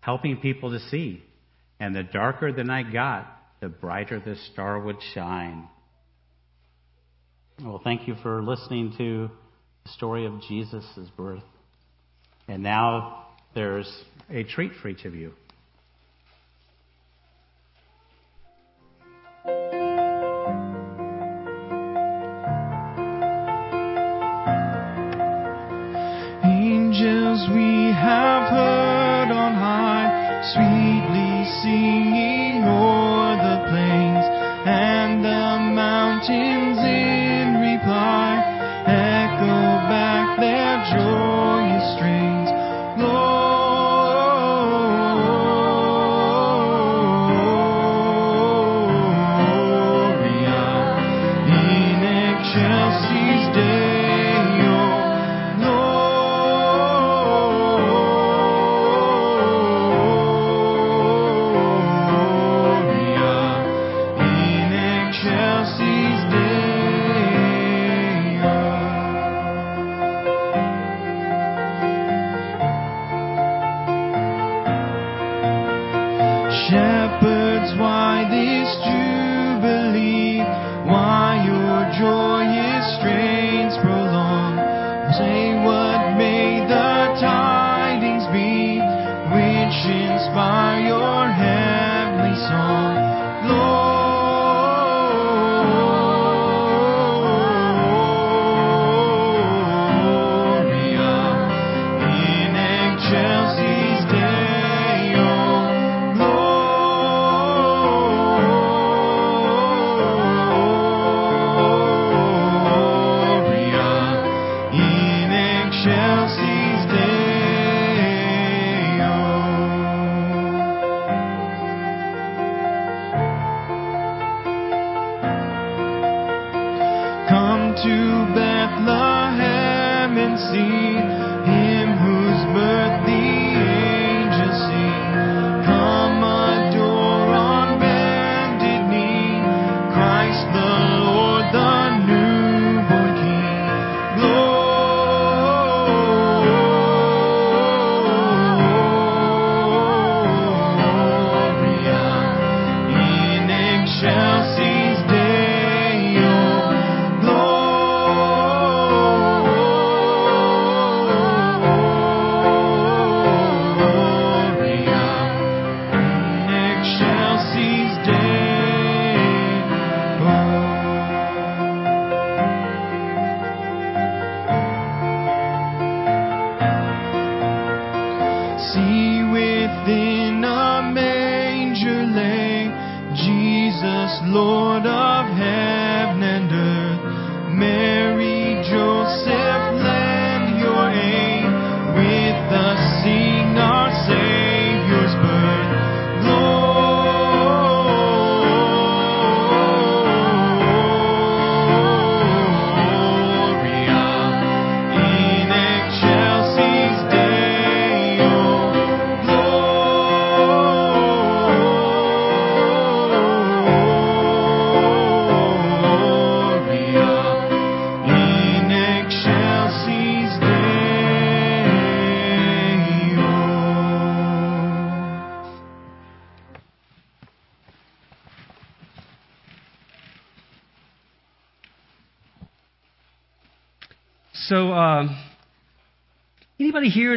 helping 0.00 0.36
people 0.38 0.70
to 0.70 0.80
see. 0.90 1.22
And 1.80 1.94
the 1.94 2.02
darker 2.02 2.52
the 2.52 2.64
night 2.64 2.92
got, 2.92 3.26
the 3.60 3.68
brighter 3.68 4.20
the 4.20 4.36
star 4.52 4.80
would 4.80 4.96
shine. 5.14 5.68
Well, 7.62 7.80
thank 7.82 8.08
you 8.08 8.16
for 8.22 8.42
listening 8.42 8.94
to 8.98 9.30
the 9.84 9.90
story 9.92 10.26
of 10.26 10.40
Jesus' 10.48 10.84
birth. 11.16 11.42
And 12.48 12.62
now 12.62 13.26
there's 13.54 13.90
a 14.28 14.42
treat 14.44 14.72
for 14.82 14.88
each 14.88 15.04
of 15.04 15.14
you. 15.14 15.32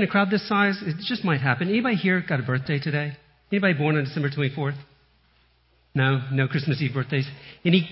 A 0.07 0.11
crowd 0.11 0.29
this 0.29 0.47
size? 0.47 0.77
It 0.85 0.95
just 1.07 1.23
might 1.23 1.41
happen. 1.41 1.69
Anybody 1.69 1.95
here 1.95 2.23
got 2.27 2.39
a 2.39 2.43
birthday 2.43 2.79
today? 2.79 3.17
Anybody 3.51 3.73
born 3.73 3.97
on 3.97 4.03
December 4.05 4.29
24th? 4.29 4.77
No, 5.95 6.21
no 6.31 6.47
Christmas 6.47 6.81
Eve 6.81 6.93
birthdays. 6.93 7.27
Any? 7.65 7.89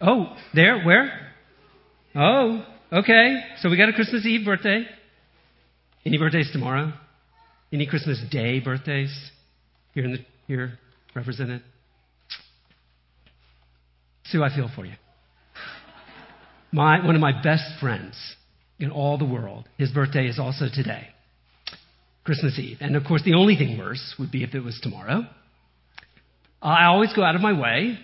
Oh, 0.00 0.36
there, 0.54 0.82
where? 0.82 1.32
Oh, 2.14 2.64
okay. 2.92 3.40
So 3.60 3.68
we 3.68 3.76
got 3.76 3.88
a 3.88 3.92
Christmas 3.92 4.24
Eve 4.24 4.44
birthday. 4.44 4.84
Any 6.04 6.18
birthdays 6.18 6.50
tomorrow? 6.52 6.92
Any 7.72 7.86
Christmas 7.86 8.22
Day 8.30 8.60
birthdays 8.60 9.14
here 9.94 10.04
in 10.04 10.12
the 10.12 10.18
here 10.46 10.78
represented? 11.14 11.62
Sue, 14.24 14.42
I 14.42 14.54
feel 14.54 14.70
for 14.74 14.86
you. 14.86 14.94
My, 16.70 17.04
one 17.04 17.14
of 17.14 17.20
my 17.20 17.42
best 17.42 17.64
friends 17.80 18.14
in 18.78 18.90
all 18.90 19.18
the 19.18 19.24
world, 19.24 19.68
his 19.78 19.90
birthday 19.90 20.26
is 20.26 20.38
also 20.38 20.66
today, 20.72 21.08
Christmas 22.28 22.58
Eve. 22.58 22.76
And 22.82 22.94
of 22.94 23.04
course, 23.04 23.22
the 23.24 23.32
only 23.32 23.56
thing 23.56 23.78
worse 23.78 24.14
would 24.18 24.30
be 24.30 24.44
if 24.44 24.54
it 24.54 24.60
was 24.60 24.78
tomorrow. 24.82 25.20
Uh, 26.60 26.66
I 26.66 26.84
always 26.84 27.10
go 27.14 27.22
out 27.22 27.34
of 27.34 27.40
my 27.40 27.58
way 27.58 27.98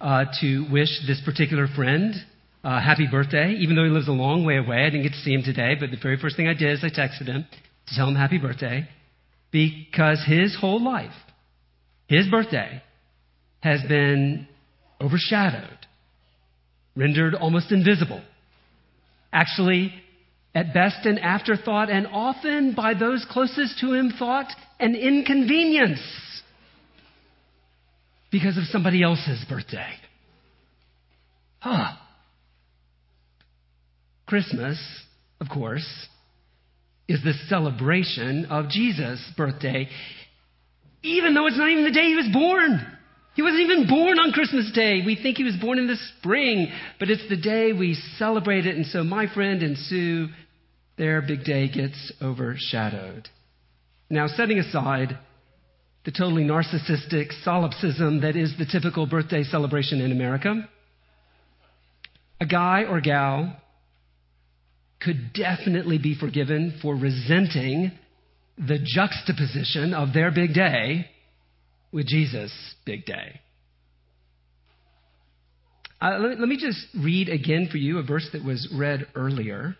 uh, 0.00 0.26
to 0.40 0.66
wish 0.70 0.88
this 1.08 1.20
particular 1.24 1.66
friend 1.74 2.14
uh, 2.62 2.80
happy 2.80 3.08
birthday, 3.10 3.56
even 3.58 3.74
though 3.74 3.82
he 3.82 3.90
lives 3.90 4.06
a 4.06 4.12
long 4.12 4.44
way 4.44 4.58
away. 4.58 4.84
I 4.86 4.90
didn't 4.90 5.02
get 5.02 5.14
to 5.14 5.18
see 5.18 5.32
him 5.32 5.42
today, 5.42 5.74
but 5.80 5.90
the 5.90 5.96
very 6.00 6.16
first 6.16 6.36
thing 6.36 6.46
I 6.46 6.54
did 6.54 6.74
is 6.74 6.84
I 6.84 6.90
texted 6.90 7.26
him 7.26 7.44
to 7.88 7.94
tell 7.96 8.06
him 8.06 8.14
happy 8.14 8.38
birthday 8.38 8.88
because 9.50 10.22
his 10.24 10.56
whole 10.60 10.80
life, 10.80 11.10
his 12.06 12.28
birthday, 12.28 12.80
has 13.64 13.80
been 13.88 14.46
overshadowed, 15.00 15.78
rendered 16.94 17.34
almost 17.34 17.72
invisible. 17.72 18.22
Actually, 19.32 19.92
at 20.56 20.72
best 20.72 21.04
an 21.04 21.18
afterthought, 21.18 21.90
and 21.90 22.06
often 22.06 22.72
by 22.74 22.94
those 22.94 23.26
closest 23.30 23.78
to 23.78 23.92
him 23.92 24.10
thought 24.18 24.50
an 24.80 24.94
inconvenience 24.94 26.00
because 28.32 28.56
of 28.56 28.64
somebody 28.64 29.02
else's 29.02 29.44
birthday. 29.50 29.92
Huh. 31.58 31.94
Christmas, 34.24 34.78
of 35.42 35.48
course, 35.50 35.86
is 37.06 37.22
the 37.22 37.34
celebration 37.50 38.46
of 38.46 38.70
Jesus' 38.70 39.22
birthday, 39.36 39.90
even 41.02 41.34
though 41.34 41.46
it's 41.46 41.58
not 41.58 41.68
even 41.68 41.84
the 41.84 41.92
day 41.92 42.06
he 42.06 42.16
was 42.16 42.30
born. 42.32 42.80
He 43.34 43.42
wasn't 43.42 43.60
even 43.60 43.86
born 43.86 44.18
on 44.18 44.32
Christmas 44.32 44.72
Day. 44.72 45.02
We 45.04 45.14
think 45.14 45.36
he 45.36 45.44
was 45.44 45.56
born 45.56 45.78
in 45.78 45.86
the 45.86 45.98
spring, 46.18 46.72
but 46.98 47.10
it's 47.10 47.28
the 47.28 47.36
day 47.36 47.74
we 47.74 47.94
celebrate 48.16 48.64
it. 48.64 48.76
And 48.76 48.86
so 48.86 49.04
my 49.04 49.32
friend 49.32 49.62
and 49.62 49.76
Sue, 49.76 50.28
their 50.96 51.22
big 51.22 51.44
day 51.44 51.68
gets 51.68 52.12
overshadowed. 52.22 53.28
Now, 54.08 54.26
setting 54.28 54.58
aside 54.58 55.18
the 56.04 56.12
totally 56.12 56.44
narcissistic 56.44 57.32
solipsism 57.42 58.20
that 58.20 58.36
is 58.36 58.54
the 58.58 58.66
typical 58.66 59.06
birthday 59.06 59.42
celebration 59.42 60.00
in 60.00 60.12
America, 60.12 60.68
a 62.40 62.46
guy 62.46 62.84
or 62.88 63.00
gal 63.00 63.56
could 65.00 65.32
definitely 65.32 65.98
be 65.98 66.14
forgiven 66.18 66.78
for 66.80 66.94
resenting 66.94 67.92
the 68.56 68.78
juxtaposition 68.82 69.92
of 69.92 70.14
their 70.14 70.30
big 70.30 70.54
day 70.54 71.06
with 71.92 72.06
Jesus' 72.06 72.52
big 72.84 73.04
day. 73.04 73.40
Uh, 76.00 76.18
let, 76.18 76.38
let 76.38 76.48
me 76.48 76.56
just 76.58 76.86
read 76.94 77.28
again 77.28 77.68
for 77.70 77.78
you 77.78 77.98
a 77.98 78.02
verse 78.02 78.28
that 78.32 78.44
was 78.44 78.68
read 78.76 79.06
earlier. 79.14 79.76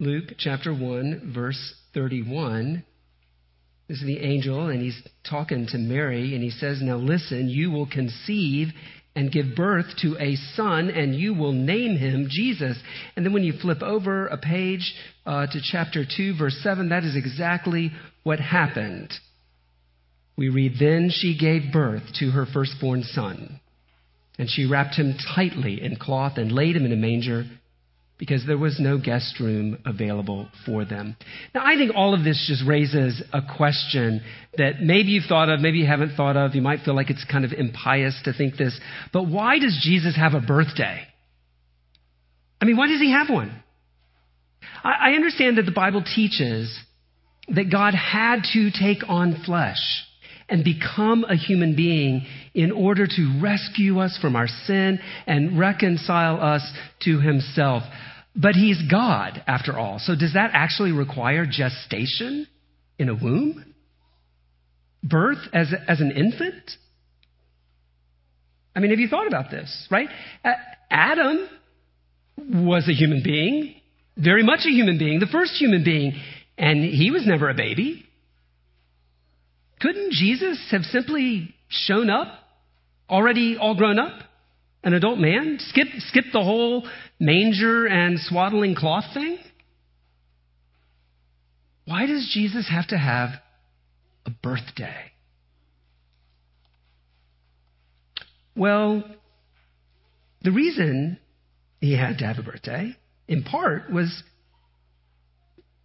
Luke 0.00 0.32
chapter 0.38 0.74
1, 0.74 1.32
verse 1.32 1.74
31. 1.94 2.84
This 3.86 3.98
is 3.98 4.04
the 4.04 4.18
angel, 4.18 4.66
and 4.66 4.82
he's 4.82 5.00
talking 5.28 5.68
to 5.68 5.78
Mary, 5.78 6.34
and 6.34 6.42
he 6.42 6.50
says, 6.50 6.80
Now 6.82 6.96
listen, 6.96 7.48
you 7.48 7.70
will 7.70 7.86
conceive 7.86 8.68
and 9.14 9.30
give 9.30 9.54
birth 9.54 9.86
to 10.02 10.16
a 10.18 10.34
son, 10.56 10.90
and 10.90 11.14
you 11.14 11.32
will 11.32 11.52
name 11.52 11.96
him 11.96 12.26
Jesus. 12.28 12.76
And 13.14 13.24
then 13.24 13.32
when 13.32 13.44
you 13.44 13.52
flip 13.52 13.82
over 13.82 14.26
a 14.26 14.36
page 14.36 14.96
uh, 15.26 15.46
to 15.46 15.60
chapter 15.62 16.04
2, 16.04 16.36
verse 16.36 16.58
7, 16.64 16.88
that 16.88 17.04
is 17.04 17.14
exactly 17.14 17.92
what 18.24 18.40
happened. 18.40 19.12
We 20.36 20.48
read, 20.48 20.72
Then 20.80 21.08
she 21.12 21.38
gave 21.38 21.72
birth 21.72 22.02
to 22.18 22.32
her 22.32 22.46
firstborn 22.52 23.04
son, 23.04 23.60
and 24.40 24.50
she 24.50 24.66
wrapped 24.66 24.96
him 24.96 25.14
tightly 25.36 25.80
in 25.80 25.94
cloth 25.94 26.36
and 26.36 26.50
laid 26.50 26.74
him 26.74 26.84
in 26.84 26.92
a 26.92 26.96
manger 26.96 27.44
because 28.18 28.46
there 28.46 28.58
was 28.58 28.78
no 28.78 28.96
guest 28.98 29.40
room 29.40 29.78
available 29.84 30.48
for 30.64 30.84
them. 30.84 31.16
Now, 31.54 31.62
I 31.64 31.76
think 31.76 31.92
all 31.94 32.14
of 32.14 32.22
this 32.22 32.44
just 32.48 32.64
raises 32.66 33.22
a 33.32 33.40
question 33.56 34.22
that 34.56 34.80
maybe 34.80 35.08
you've 35.08 35.24
thought 35.28 35.48
of, 35.48 35.60
maybe 35.60 35.78
you 35.78 35.86
haven't 35.86 36.16
thought 36.16 36.36
of. 36.36 36.54
You 36.54 36.62
might 36.62 36.80
feel 36.84 36.94
like 36.94 37.10
it's 37.10 37.24
kind 37.24 37.44
of 37.44 37.52
impious 37.52 38.18
to 38.24 38.32
think 38.32 38.56
this. 38.56 38.78
But 39.12 39.24
why 39.24 39.58
does 39.58 39.80
Jesus 39.82 40.16
have 40.16 40.34
a 40.34 40.40
birthday? 40.40 41.00
I 42.60 42.64
mean, 42.64 42.76
why 42.76 42.86
does 42.86 43.00
he 43.00 43.10
have 43.10 43.28
one? 43.28 43.62
I, 44.84 45.10
I 45.10 45.14
understand 45.14 45.58
that 45.58 45.64
the 45.64 45.72
Bible 45.72 46.02
teaches 46.02 46.78
that 47.48 47.70
God 47.70 47.94
had 47.94 48.44
to 48.52 48.70
take 48.70 49.08
on 49.08 49.42
flesh 49.44 50.04
and 50.48 50.64
become 50.64 51.24
a 51.24 51.36
human 51.36 51.74
being 51.74 52.26
in 52.54 52.70
order 52.70 53.06
to 53.06 53.40
rescue 53.42 53.98
us 53.98 54.18
from 54.20 54.36
our 54.36 54.48
sin 54.48 54.98
and 55.26 55.58
reconcile 55.58 56.40
us 56.40 56.62
to 57.02 57.20
himself. 57.20 57.82
But 58.36 58.54
he's 58.54 58.82
God, 58.90 59.42
after 59.46 59.78
all. 59.78 59.98
So 59.98 60.14
does 60.14 60.34
that 60.34 60.50
actually 60.52 60.92
require 60.92 61.46
gestation 61.46 62.46
in 62.98 63.08
a 63.08 63.14
womb? 63.14 63.74
Birth 65.02 65.38
as, 65.52 65.72
as 65.86 66.00
an 66.00 66.10
infant? 66.10 66.70
I 68.74 68.80
mean, 68.80 68.90
have 68.90 68.98
you 68.98 69.08
thought 69.08 69.28
about 69.28 69.50
this, 69.50 69.86
right? 69.90 70.08
Adam 70.90 71.48
was 72.38 72.88
a 72.88 72.92
human 72.92 73.22
being, 73.22 73.74
very 74.16 74.42
much 74.42 74.60
a 74.66 74.70
human 74.70 74.98
being, 74.98 75.20
the 75.20 75.26
first 75.26 75.52
human 75.52 75.84
being, 75.84 76.14
and 76.58 76.84
he 76.84 77.10
was 77.10 77.26
never 77.26 77.48
a 77.48 77.54
baby. 77.54 78.03
Couldn't 79.84 80.12
Jesus 80.12 80.58
have 80.70 80.80
simply 80.84 81.54
shown 81.68 82.08
up, 82.08 82.28
already 83.10 83.58
all 83.60 83.74
grown 83.74 83.98
up, 83.98 84.18
an 84.82 84.94
adult 84.94 85.18
man? 85.18 85.58
Skip, 85.60 85.88
skip 86.08 86.24
the 86.32 86.42
whole 86.42 86.88
manger 87.20 87.84
and 87.84 88.18
swaddling 88.18 88.74
cloth 88.74 89.04
thing? 89.12 89.36
Why 91.84 92.06
does 92.06 92.30
Jesus 92.32 92.66
have 92.70 92.88
to 92.88 92.96
have 92.96 93.28
a 94.24 94.30
birthday? 94.30 95.12
Well, 98.56 99.04
the 100.40 100.50
reason 100.50 101.18
he 101.82 101.94
had 101.94 102.16
to 102.20 102.24
have 102.24 102.38
a 102.38 102.42
birthday, 102.42 102.96
in 103.28 103.42
part, 103.42 103.92
was 103.92 104.22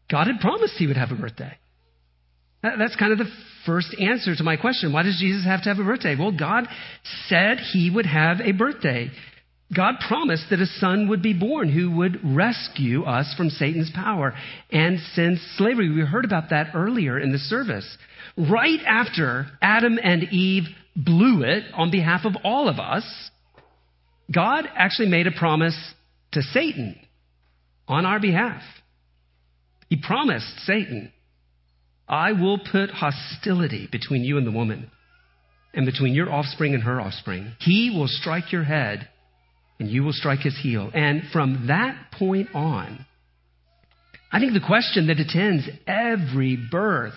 God 0.09 0.27
had 0.27 0.39
promised 0.39 0.75
he 0.77 0.87
would 0.87 0.95
have 0.95 1.11
a 1.11 1.15
birthday. 1.15 1.58
That's 2.61 2.95
kind 2.97 3.11
of 3.13 3.17
the 3.17 3.31
first 3.65 3.95
answer 3.99 4.35
to 4.35 4.43
my 4.43 4.57
question. 4.57 4.91
Why 4.91 5.03
does 5.03 5.17
Jesus 5.19 5.45
have 5.45 5.63
to 5.63 5.69
have 5.69 5.79
a 5.79 5.83
birthday? 5.83 6.15
Well, 6.17 6.31
God 6.31 6.67
said 7.27 7.59
he 7.59 7.89
would 7.89 8.05
have 8.05 8.41
a 8.41 8.51
birthday. 8.51 9.11
God 9.73 9.95
promised 10.07 10.45
that 10.49 10.59
a 10.59 10.65
son 10.65 11.09
would 11.09 11.21
be 11.21 11.33
born 11.33 11.69
who 11.69 11.91
would 11.97 12.19
rescue 12.23 13.03
us 13.03 13.33
from 13.37 13.49
Satan's 13.49 13.91
power 13.93 14.33
and 14.71 14.99
sin's 15.13 15.39
slavery. 15.57 15.89
We 15.89 16.01
heard 16.01 16.25
about 16.25 16.49
that 16.49 16.71
earlier 16.73 17.19
in 17.19 17.31
the 17.31 17.37
service. 17.37 17.97
Right 18.35 18.79
after 18.85 19.45
Adam 19.61 19.99
and 20.01 20.23
Eve 20.31 20.63
blew 20.95 21.43
it 21.43 21.65
on 21.75 21.91
behalf 21.91 22.21
of 22.25 22.35
all 22.43 22.67
of 22.67 22.79
us, 22.79 23.05
God 24.33 24.67
actually 24.75 25.09
made 25.09 25.27
a 25.27 25.31
promise 25.31 25.77
to 26.31 26.41
Satan 26.41 26.95
on 27.87 28.05
our 28.05 28.19
behalf. 28.19 28.61
He 29.89 29.97
promised 30.01 30.47
Satan, 30.65 31.11
I 32.09 32.31
will 32.31 32.57
put 32.57 32.89
hostility 32.89 33.87
between 33.91 34.23
you 34.23 34.37
and 34.37 34.47
the 34.47 34.51
woman, 34.51 34.89
and 35.73 35.85
between 35.85 36.15
your 36.15 36.31
offspring 36.31 36.73
and 36.73 36.81
her 36.83 36.99
offspring. 36.99 37.53
He 37.59 37.95
will 37.95 38.07
strike 38.07 38.51
your 38.51 38.63
head, 38.63 39.07
and 39.79 39.87
you 39.87 40.03
will 40.03 40.13
strike 40.13 40.39
his 40.39 40.57
heel. 40.57 40.89
And 40.93 41.21
from 41.31 41.67
that 41.67 42.11
point 42.11 42.49
on, 42.55 43.05
I 44.31 44.39
think 44.39 44.53
the 44.53 44.65
question 44.65 45.07
that 45.07 45.19
attends 45.19 45.69
every 45.87 46.57
birth, 46.71 47.13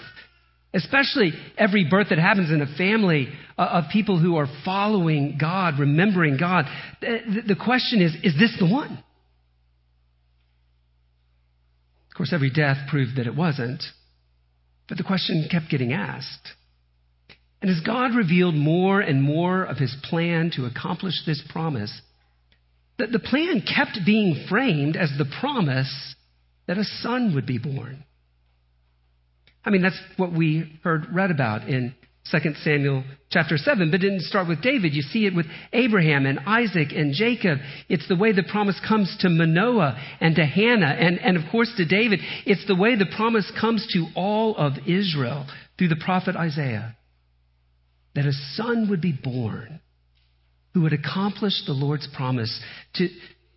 especially 0.74 1.32
every 1.56 1.86
birth 1.88 2.08
that 2.10 2.18
happens 2.18 2.50
in 2.50 2.60
a 2.60 2.76
family 2.76 3.28
of 3.56 3.84
people 3.92 4.18
who 4.18 4.36
are 4.36 4.46
following 4.64 5.38
God, 5.40 5.78
remembering 5.78 6.36
God, 6.38 6.66
the 7.00 7.56
question 7.62 8.02
is, 8.02 8.14
is 8.22 8.38
this 8.38 8.54
the 8.58 8.66
one? 8.70 9.02
Of 12.10 12.16
course, 12.16 12.32
every 12.34 12.50
death 12.50 12.88
proved 12.90 13.16
that 13.16 13.26
it 13.26 13.34
wasn't, 13.34 13.82
but 14.88 14.98
the 14.98 15.04
question 15.04 15.46
kept 15.50 15.70
getting 15.70 15.92
asked. 15.92 16.48
And 17.60 17.70
as 17.70 17.80
God 17.80 18.14
revealed 18.16 18.54
more 18.54 19.00
and 19.00 19.22
more 19.22 19.62
of 19.62 19.78
his 19.78 19.94
plan 20.02 20.50
to 20.56 20.66
accomplish 20.66 21.14
this 21.24 21.42
promise, 21.48 22.00
that 22.98 23.12
the 23.12 23.20
plan 23.20 23.62
kept 23.62 24.00
being 24.04 24.46
framed 24.48 24.96
as 24.96 25.10
the 25.16 25.30
promise 25.40 26.14
that 26.66 26.78
a 26.78 26.84
son 26.84 27.34
would 27.34 27.46
be 27.46 27.58
born. 27.58 28.04
I 29.64 29.70
mean, 29.70 29.82
that's 29.82 30.00
what 30.16 30.32
we 30.32 30.80
heard 30.82 31.06
read 31.14 31.30
about 31.30 31.68
in 31.68 31.94
2 32.30 32.38
Samuel 32.62 33.02
chapter 33.30 33.56
7, 33.56 33.90
but 33.90 34.00
didn't 34.00 34.22
start 34.22 34.46
with 34.46 34.62
David. 34.62 34.94
You 34.94 35.02
see 35.02 35.26
it 35.26 35.34
with 35.34 35.46
Abraham 35.72 36.24
and 36.24 36.38
Isaac 36.46 36.92
and 36.94 37.12
Jacob. 37.12 37.58
It's 37.88 38.06
the 38.08 38.16
way 38.16 38.32
the 38.32 38.44
promise 38.44 38.80
comes 38.86 39.16
to 39.20 39.28
Manoah 39.28 39.98
and 40.20 40.36
to 40.36 40.44
Hannah 40.44 40.86
and, 40.86 41.18
and 41.18 41.36
of 41.36 41.42
course 41.50 41.72
to 41.76 41.84
David. 41.84 42.20
It's 42.46 42.66
the 42.66 42.76
way 42.76 42.94
the 42.94 43.12
promise 43.16 43.50
comes 43.60 43.86
to 43.94 44.06
all 44.14 44.56
of 44.56 44.74
Israel 44.86 45.46
through 45.76 45.88
the 45.88 46.02
prophet 46.02 46.36
Isaiah 46.36 46.96
that 48.14 48.26
a 48.26 48.32
son 48.54 48.88
would 48.90 49.00
be 49.00 49.12
born 49.12 49.80
who 50.74 50.82
would 50.82 50.92
accomplish 50.92 51.64
the 51.66 51.72
Lord's 51.72 52.08
promise 52.14 52.60
to, 52.94 53.08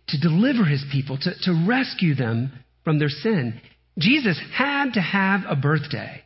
to 0.08 0.20
deliver 0.20 0.64
his 0.64 0.84
people, 0.90 1.16
to, 1.18 1.32
to 1.42 1.64
rescue 1.66 2.14
them 2.14 2.52
from 2.84 2.98
their 2.98 3.08
sin. 3.08 3.60
Jesus 3.98 4.40
had 4.54 4.92
to 4.94 5.00
have 5.00 5.42
a 5.48 5.56
birthday 5.56 6.22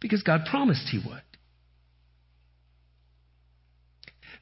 because 0.00 0.22
God 0.22 0.42
promised 0.50 0.88
he 0.88 0.98
would. 0.98 1.22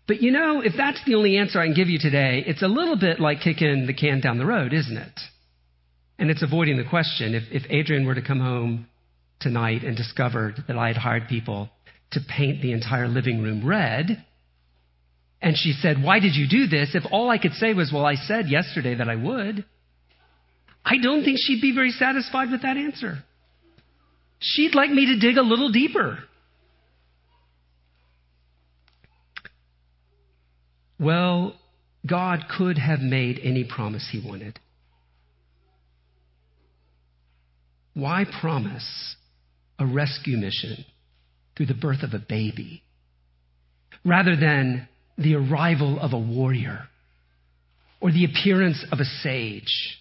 But 0.06 0.22
you 0.22 0.30
know, 0.30 0.62
if 0.62 0.72
that's 0.76 1.04
the 1.04 1.16
only 1.16 1.36
answer 1.36 1.61
I 1.61 1.66
can 1.66 1.74
give 1.74 1.88
you 1.88 1.98
today, 1.98 2.42
it's 2.46 2.62
a 2.62 2.68
little 2.68 2.96
bit 2.96 3.20
like 3.20 3.40
kicking 3.40 3.86
the 3.86 3.92
can 3.92 4.20
down 4.20 4.38
the 4.38 4.46
road, 4.46 4.72
isn't 4.72 4.96
it? 4.96 5.20
And 6.18 6.30
it's 6.30 6.42
avoiding 6.42 6.78
the 6.78 6.88
question. 6.88 7.34
If, 7.34 7.44
if 7.50 7.70
Adrian 7.70 8.06
were 8.06 8.14
to 8.14 8.22
come 8.22 8.40
home 8.40 8.86
tonight 9.38 9.84
and 9.84 9.96
discovered 9.96 10.64
that 10.66 10.78
I 10.78 10.88
had 10.88 10.96
hired 10.96 11.28
people 11.28 11.68
to 12.12 12.20
paint 12.26 12.62
the 12.62 12.72
entire 12.72 13.06
living 13.06 13.42
room 13.42 13.66
red, 13.66 14.24
and 15.42 15.56
she 15.56 15.72
said, 15.72 16.02
Why 16.02 16.20
did 16.20 16.34
you 16.34 16.48
do 16.48 16.66
this? 16.66 16.94
If 16.94 17.04
all 17.12 17.30
I 17.30 17.38
could 17.38 17.52
say 17.52 17.74
was, 17.74 17.92
Well, 17.92 18.06
I 18.06 18.14
said 18.14 18.48
yesterday 18.48 18.94
that 18.96 19.09
I 19.09 19.14
would, 19.14 19.64
I 20.84 20.96
don't 21.02 21.22
think 21.22 21.38
she'd 21.38 21.61
be 21.61 21.74
very 21.74 21.90
satisfied 21.90 22.50
with 22.50 22.62
that 22.62 22.78
answer. 22.78 23.18
She'd 24.41 24.74
like 24.74 24.91
me 24.91 25.07
to 25.07 25.18
dig 25.18 25.36
a 25.36 25.43
little 25.43 25.70
deeper. 25.70 26.18
Well, 30.99 31.57
God 32.07 32.45
could 32.57 32.78
have 32.78 33.01
made 33.01 33.41
any 33.43 33.64
promise 33.64 34.09
he 34.11 34.20
wanted. 34.24 34.59
Why 37.95 38.24
promise 38.41 39.16
a 39.78 39.86
rescue 39.86 40.36
mission 40.36 40.84
through 41.57 41.66
the 41.66 41.74
birth 41.74 42.03
of 42.03 42.14
a 42.14 42.18
baby 42.18 42.82
rather 44.05 44.36
than 44.36 44.89
the 45.16 45.34
arrival 45.34 45.99
of 46.01 46.12
a 46.12 46.18
warrior 46.18 46.89
or 48.01 48.12
the 48.12 48.24
appearance 48.24 48.84
of 48.93 49.01
a 49.01 49.05
sage 49.05 49.99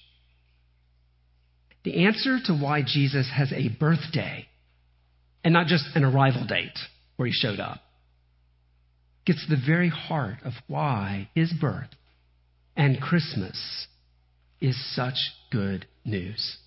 the 1.88 2.04
answer 2.04 2.38
to 2.44 2.54
why 2.54 2.82
Jesus 2.86 3.32
has 3.34 3.54
a 3.54 3.70
birthday 3.70 4.46
and 5.42 5.54
not 5.54 5.68
just 5.68 5.86
an 5.96 6.04
arrival 6.04 6.46
date 6.46 6.78
where 7.16 7.28
he 7.28 7.32
showed 7.32 7.62
up 7.62 7.80
gets 9.26 9.48
to 9.48 9.56
the 9.56 9.62
very 9.66 9.88
heart 9.88 10.36
of 10.44 10.52
why 10.68 11.30
his 11.34 11.54
birth 11.62 11.88
and 12.76 13.00
Christmas 13.00 13.88
is 14.60 14.76
such 14.96 15.16
good 15.50 15.86
news. 16.04 16.58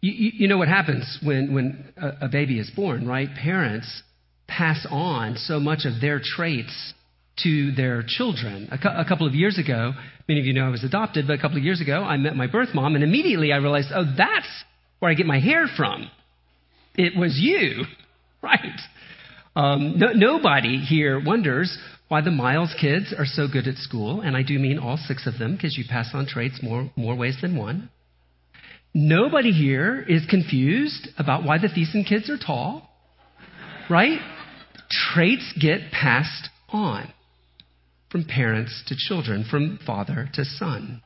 You, 0.00 0.12
you, 0.12 0.30
you 0.34 0.48
know 0.48 0.56
what 0.56 0.68
happens 0.68 1.18
when, 1.22 1.52
when 1.52 1.92
a, 1.98 2.24
a 2.26 2.28
baby 2.28 2.58
is 2.58 2.70
born, 2.74 3.06
right? 3.06 3.28
Parents 3.34 4.02
pass 4.48 4.86
on 4.90 5.36
so 5.36 5.60
much 5.60 5.80
of 5.84 6.00
their 6.00 6.22
traits 6.24 6.94
to 7.42 7.72
their 7.72 8.02
children. 8.06 8.68
A, 8.70 8.78
cu- 8.78 8.88
a, 8.88 9.04
couple 9.06 9.26
of 9.26 9.34
years 9.34 9.58
ago, 9.58 9.92
many 10.28 10.40
of 10.40 10.46
you 10.46 10.52
know 10.52 10.66
I 10.66 10.70
was 10.70 10.84
adopted, 10.84 11.26
but 11.26 11.34
a 11.34 11.40
couple 11.40 11.56
of 11.56 11.64
years 11.64 11.80
ago, 11.80 12.02
I 12.02 12.16
met 12.16 12.36
my 12.36 12.46
birth 12.46 12.70
mom, 12.74 12.94
and 12.94 13.04
immediately 13.04 13.52
I 13.52 13.56
realized, 13.56 13.88
oh, 13.94 14.04
that's 14.16 14.48
where 14.98 15.10
I 15.10 15.14
get 15.14 15.26
my 15.26 15.40
hair 15.40 15.66
from. 15.76 16.10
It 16.96 17.16
was 17.16 17.38
you, 17.38 17.84
right? 18.42 18.80
Um, 19.56 19.98
no, 19.98 20.12
nobody 20.12 20.78
here 20.78 21.22
wonders 21.24 21.76
why 22.08 22.20
the 22.20 22.30
Miles 22.30 22.74
kids 22.80 23.14
are 23.16 23.24
so 23.24 23.46
good 23.50 23.68
at 23.68 23.76
school, 23.76 24.20
and 24.20 24.36
I 24.36 24.42
do 24.42 24.58
mean 24.58 24.78
all 24.78 24.96
six 24.96 25.26
of 25.26 25.38
them, 25.38 25.54
because 25.54 25.76
you 25.78 25.84
pass 25.88 26.10
on 26.12 26.26
traits 26.26 26.60
more, 26.62 26.90
more 26.96 27.16
ways 27.16 27.38
than 27.40 27.56
one. 27.56 27.88
Nobody 28.92 29.52
here 29.52 30.04
is 30.08 30.26
confused 30.28 31.08
about 31.16 31.44
why 31.44 31.58
the 31.58 31.68
Thiessen 31.68 32.06
kids 32.06 32.28
are 32.28 32.36
tall, 32.36 32.90
right? 33.88 34.18
Traits 34.90 35.54
get 35.60 35.92
passed 35.92 36.48
on 36.70 37.12
from 38.10 38.24
parents 38.24 38.82
to 38.88 38.96
children, 38.96 39.44
from 39.48 39.78
father 39.86 40.28
to 40.34 40.44
son. 40.44 41.02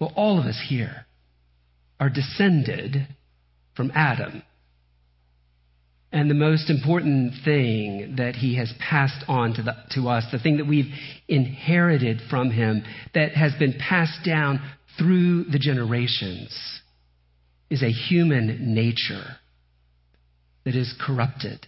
Well, 0.00 0.12
all 0.16 0.38
of 0.38 0.46
us 0.46 0.60
here 0.68 1.06
are 2.00 2.10
descended 2.10 3.06
from 3.76 3.92
Adam. 3.94 4.42
And 6.10 6.28
the 6.28 6.34
most 6.34 6.68
important 6.68 7.32
thing 7.44 8.16
that 8.18 8.34
he 8.34 8.56
has 8.56 8.72
passed 8.78 9.24
on 9.28 9.54
to, 9.54 9.62
the, 9.62 9.74
to 9.92 10.08
us, 10.08 10.24
the 10.30 10.38
thing 10.38 10.58
that 10.58 10.66
we've 10.66 10.92
inherited 11.28 12.20
from 12.28 12.50
him, 12.50 12.84
that 13.14 13.32
has 13.32 13.52
been 13.58 13.74
passed 13.78 14.24
down 14.24 14.60
through 14.98 15.44
the 15.44 15.58
generations, 15.58 16.80
is 17.70 17.82
a 17.82 17.90
human 17.90 18.74
nature 18.74 19.36
that 20.64 20.76
is 20.76 20.94
corrupted, 21.00 21.66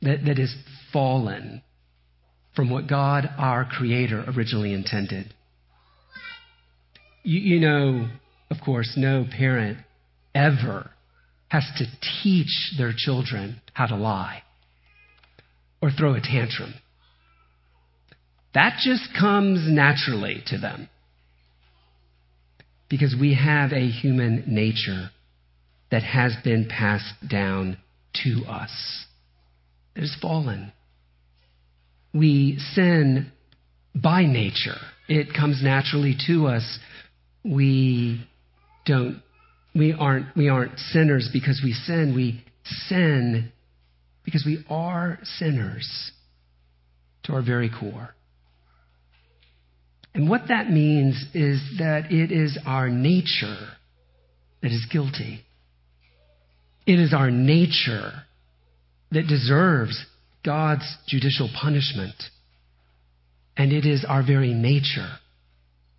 that, 0.00 0.24
that 0.24 0.38
is 0.38 0.54
fallen, 0.92 1.62
from 2.56 2.70
what 2.70 2.88
God, 2.88 3.28
our 3.38 3.66
Creator, 3.66 4.24
originally 4.34 4.72
intended. 4.72 5.32
You, 7.22 7.38
you 7.56 7.60
know, 7.60 8.08
of 8.50 8.56
course, 8.64 8.94
no 8.96 9.26
parent 9.30 9.78
ever 10.34 10.90
has 11.48 11.64
to 11.76 11.84
teach 12.22 12.72
their 12.78 12.92
children 12.96 13.60
how 13.74 13.86
to 13.86 13.94
lie 13.94 14.42
or 15.82 15.90
throw 15.90 16.14
a 16.14 16.20
tantrum. 16.20 16.74
That 18.54 18.78
just 18.82 19.10
comes 19.18 19.70
naturally 19.70 20.42
to 20.46 20.58
them. 20.58 20.88
Because 22.88 23.14
we 23.18 23.34
have 23.34 23.72
a 23.72 23.86
human 23.86 24.44
nature 24.46 25.10
that 25.90 26.02
has 26.02 26.34
been 26.42 26.66
passed 26.68 27.28
down 27.28 27.76
to 28.24 28.44
us. 28.48 29.04
It 29.94 30.04
is 30.04 30.16
fallen 30.22 30.72
we 32.16 32.58
sin 32.74 33.30
by 33.94 34.24
nature. 34.24 34.78
It 35.08 35.28
comes 35.34 35.62
naturally 35.62 36.16
to 36.26 36.46
us. 36.46 36.78
We 37.44 38.26
don't 38.84 39.22
we 39.74 39.92
aren't 39.92 40.34
we 40.36 40.48
aren't 40.48 40.78
sinners 40.78 41.28
because 41.32 41.60
we 41.62 41.72
sin. 41.72 42.14
We 42.14 42.42
sin 42.88 43.52
because 44.24 44.44
we 44.44 44.64
are 44.68 45.18
sinners 45.38 46.12
to 47.24 47.32
our 47.34 47.42
very 47.42 47.70
core. 47.70 48.14
And 50.14 50.30
what 50.30 50.48
that 50.48 50.70
means 50.70 51.22
is 51.34 51.60
that 51.78 52.10
it 52.10 52.32
is 52.32 52.58
our 52.66 52.88
nature 52.88 53.68
that 54.62 54.72
is 54.72 54.86
guilty. 54.90 55.40
It 56.86 56.98
is 56.98 57.12
our 57.12 57.30
nature 57.30 58.12
that 59.12 59.26
deserves 59.28 60.04
God's 60.46 60.96
judicial 61.08 61.50
punishment. 61.60 62.14
And 63.56 63.72
it 63.72 63.84
is 63.84 64.06
our 64.08 64.24
very 64.24 64.54
nature 64.54 65.10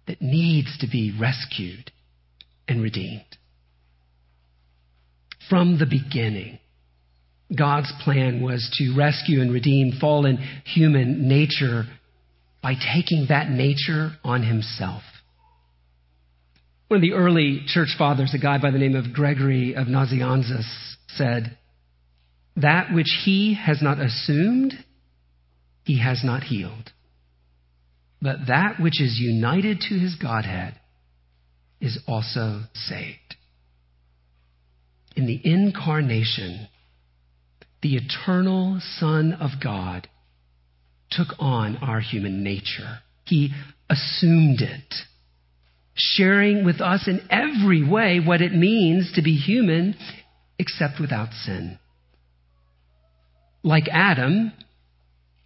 that 0.08 0.22
needs 0.22 0.78
to 0.80 0.88
be 0.88 1.16
rescued 1.20 1.92
and 2.68 2.82
redeemed. 2.82 3.26
From 5.50 5.78
the 5.78 5.86
beginning, 5.86 6.60
God's 7.56 7.92
plan 8.04 8.42
was 8.42 8.70
to 8.78 8.96
rescue 8.98 9.42
and 9.42 9.54
redeem 9.54 9.94
fallen 10.00 10.38
human 10.66 11.28
nature 11.28 11.84
by 12.64 12.74
taking 12.74 13.28
that 13.30 13.50
nature 13.50 14.12
on 14.24 14.44
himself. 14.44 15.04
One 16.88 16.98
of 16.98 17.02
the 17.02 17.14
early 17.14 17.64
church 17.68 17.96
fathers, 17.98 18.34
a 18.34 18.38
guy 18.38 18.60
by 18.62 18.72
the 18.72 18.78
name 18.78 18.96
of 18.96 19.14
Gregory 19.14 19.74
of 19.76 19.88
Nazianzus, 19.88 20.96
said, 21.10 21.58
That 22.58 22.92
which 22.92 23.20
he 23.24 23.54
has 23.54 23.82
not 23.82 24.00
assumed, 24.00 24.74
he 25.84 26.00
has 26.00 26.24
not 26.24 26.44
healed. 26.44 26.92
But 28.22 28.48
that 28.48 28.80
which 28.80 29.00
is 29.00 29.20
united 29.20 29.80
to 29.90 29.96
his 30.00 30.16
Godhead 30.16 30.74
is 31.80 32.00
also 32.08 32.64
saved. 32.74 33.36
In 35.16 35.28
the 35.28 35.40
incarnation, 35.44 36.68
the 37.84 37.96
eternal 37.96 38.80
Son 38.98 39.34
of 39.34 39.52
God 39.64 40.08
took 41.12 41.28
on 41.40 41.78
our 41.78 42.00
human 42.00 42.44
nature. 42.44 43.00
He 43.26 43.54
assumed 43.88 44.62
it, 44.62 44.94
sharing 45.94 46.66
with 46.66 46.82
us 46.82 47.08
in 47.08 47.22
every 47.30 47.88
way 47.88 48.20
what 48.20 48.42
it 48.42 48.54
means 48.54 49.12
to 49.14 49.22
be 49.22 49.36
human, 49.36 49.96
except 50.58 51.00
without 51.00 51.32
sin. 51.34 51.78
Like 53.64 53.88
Adam, 53.92 54.52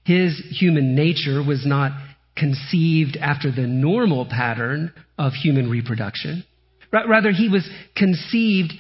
his 0.04 0.38
human 0.60 0.96
nature 0.96 1.44
was 1.44 1.66
not 1.66 1.92
conceived 2.36 3.18
after 3.18 3.52
the 3.52 3.68
normal 3.68 4.26
pattern 4.26 4.94
of 5.18 5.34
human 5.34 5.70
reproduction. 5.70 6.44
Rather, 6.92 7.32
he 7.32 7.50
was 7.50 7.70
conceived 7.96 8.74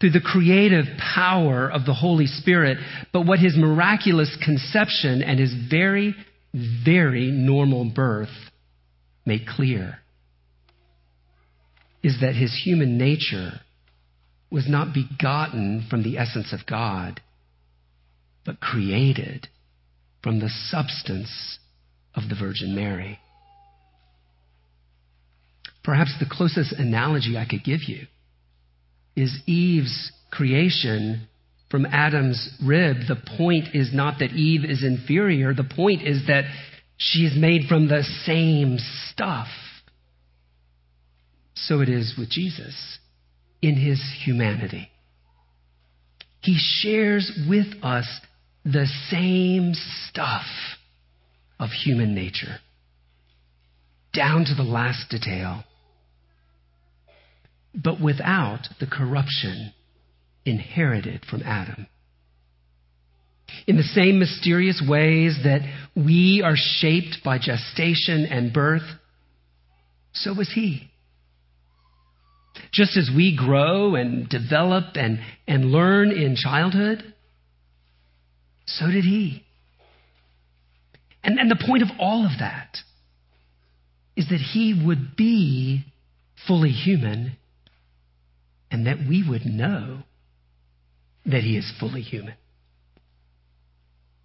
through 0.00 0.10
the 0.10 0.20
creative 0.20 0.84
power 0.98 1.70
of 1.70 1.86
the 1.86 1.94
Holy 1.94 2.26
Spirit, 2.26 2.78
but 3.12 3.26
what 3.26 3.38
his 3.38 3.56
miraculous 3.56 4.36
conception 4.44 5.22
and 5.22 5.38
his 5.38 5.54
very, 5.70 6.14
very 6.52 7.30
normal 7.30 7.90
birth 7.94 8.28
make 9.24 9.46
clear 9.46 9.98
is 12.02 12.20
that 12.20 12.34
his 12.34 12.54
human 12.64 12.98
nature 12.98 13.60
was 14.50 14.68
not 14.68 14.94
begotten 14.94 15.86
from 15.88 16.02
the 16.02 16.18
essence 16.18 16.52
of 16.52 16.66
God, 16.66 17.20
but 18.46 18.60
created 18.60 19.48
from 20.22 20.40
the 20.40 20.48
substance 20.70 21.58
of 22.14 22.28
the 22.28 22.36
Virgin 22.38 22.74
Mary. 22.74 23.18
Perhaps 25.84 26.14
the 26.18 26.26
closest 26.30 26.72
analogy 26.72 27.36
I 27.36 27.44
could 27.44 27.64
give 27.64 27.80
you 27.86 28.06
is 29.14 29.40
Eve's 29.46 30.12
creation 30.30 31.28
from 31.70 31.86
Adam's 31.86 32.50
rib. 32.64 32.96
The 33.08 33.20
point 33.36 33.74
is 33.74 33.90
not 33.92 34.18
that 34.20 34.32
Eve 34.32 34.64
is 34.64 34.82
inferior, 34.84 35.52
the 35.52 35.64
point 35.64 36.02
is 36.02 36.26
that 36.26 36.44
she 36.96 37.20
is 37.20 37.36
made 37.38 37.68
from 37.68 37.88
the 37.88 38.02
same 38.24 38.78
stuff. 39.10 39.48
So 41.54 41.80
it 41.80 41.88
is 41.88 42.14
with 42.18 42.30
Jesus 42.30 42.98
in 43.62 43.76
his 43.76 44.00
humanity. 44.24 44.90
He 46.40 46.56
shares 46.58 47.32
with 47.48 47.66
us 47.82 48.06
the 48.66 48.86
same 49.10 49.74
stuff 50.08 50.44
of 51.60 51.70
human 51.70 52.14
nature, 52.16 52.58
down 54.12 54.44
to 54.44 54.54
the 54.56 54.68
last 54.68 55.08
detail, 55.08 55.62
but 57.72 58.00
without 58.00 58.68
the 58.80 58.86
corruption 58.86 59.72
inherited 60.44 61.24
from 61.30 61.42
Adam. 61.42 61.86
In 63.68 63.76
the 63.76 63.84
same 63.84 64.18
mysterious 64.18 64.82
ways 64.86 65.38
that 65.44 65.60
we 65.94 66.42
are 66.44 66.56
shaped 66.56 67.18
by 67.24 67.38
gestation 67.38 68.26
and 68.26 68.52
birth, 68.52 68.82
so 70.12 70.34
was 70.34 70.50
he. 70.52 70.90
Just 72.72 72.96
as 72.96 73.10
we 73.14 73.36
grow 73.36 73.94
and 73.94 74.28
develop 74.28 74.96
and, 74.96 75.20
and 75.46 75.66
learn 75.66 76.10
in 76.10 76.34
childhood, 76.34 77.14
so 78.66 78.86
did 78.90 79.04
he. 79.04 79.44
And, 81.22 81.38
and 81.38 81.50
the 81.50 81.64
point 81.66 81.82
of 81.82 81.88
all 81.98 82.24
of 82.24 82.32
that 82.38 82.78
is 84.16 84.28
that 84.28 84.40
he 84.40 84.80
would 84.86 85.16
be 85.16 85.84
fully 86.46 86.70
human 86.70 87.36
and 88.70 88.86
that 88.86 88.98
we 89.08 89.24
would 89.28 89.44
know 89.44 90.02
that 91.24 91.42
he 91.42 91.56
is 91.56 91.72
fully 91.80 92.02
human. 92.02 92.34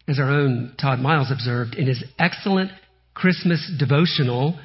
As 0.08 0.20
our 0.20 0.30
own 0.30 0.76
Todd 0.80 1.00
Miles 1.00 1.32
observed 1.32 1.76
in 1.76 1.88
his 1.88 2.04
excellent 2.20 2.72
Christmas 3.14 3.72
devotional, 3.78 4.60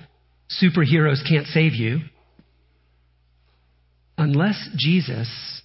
Superheroes 0.62 1.26
Can't 1.28 1.46
Save 1.46 1.74
You, 1.74 2.00
unless 4.16 4.68
Jesus, 4.76 5.62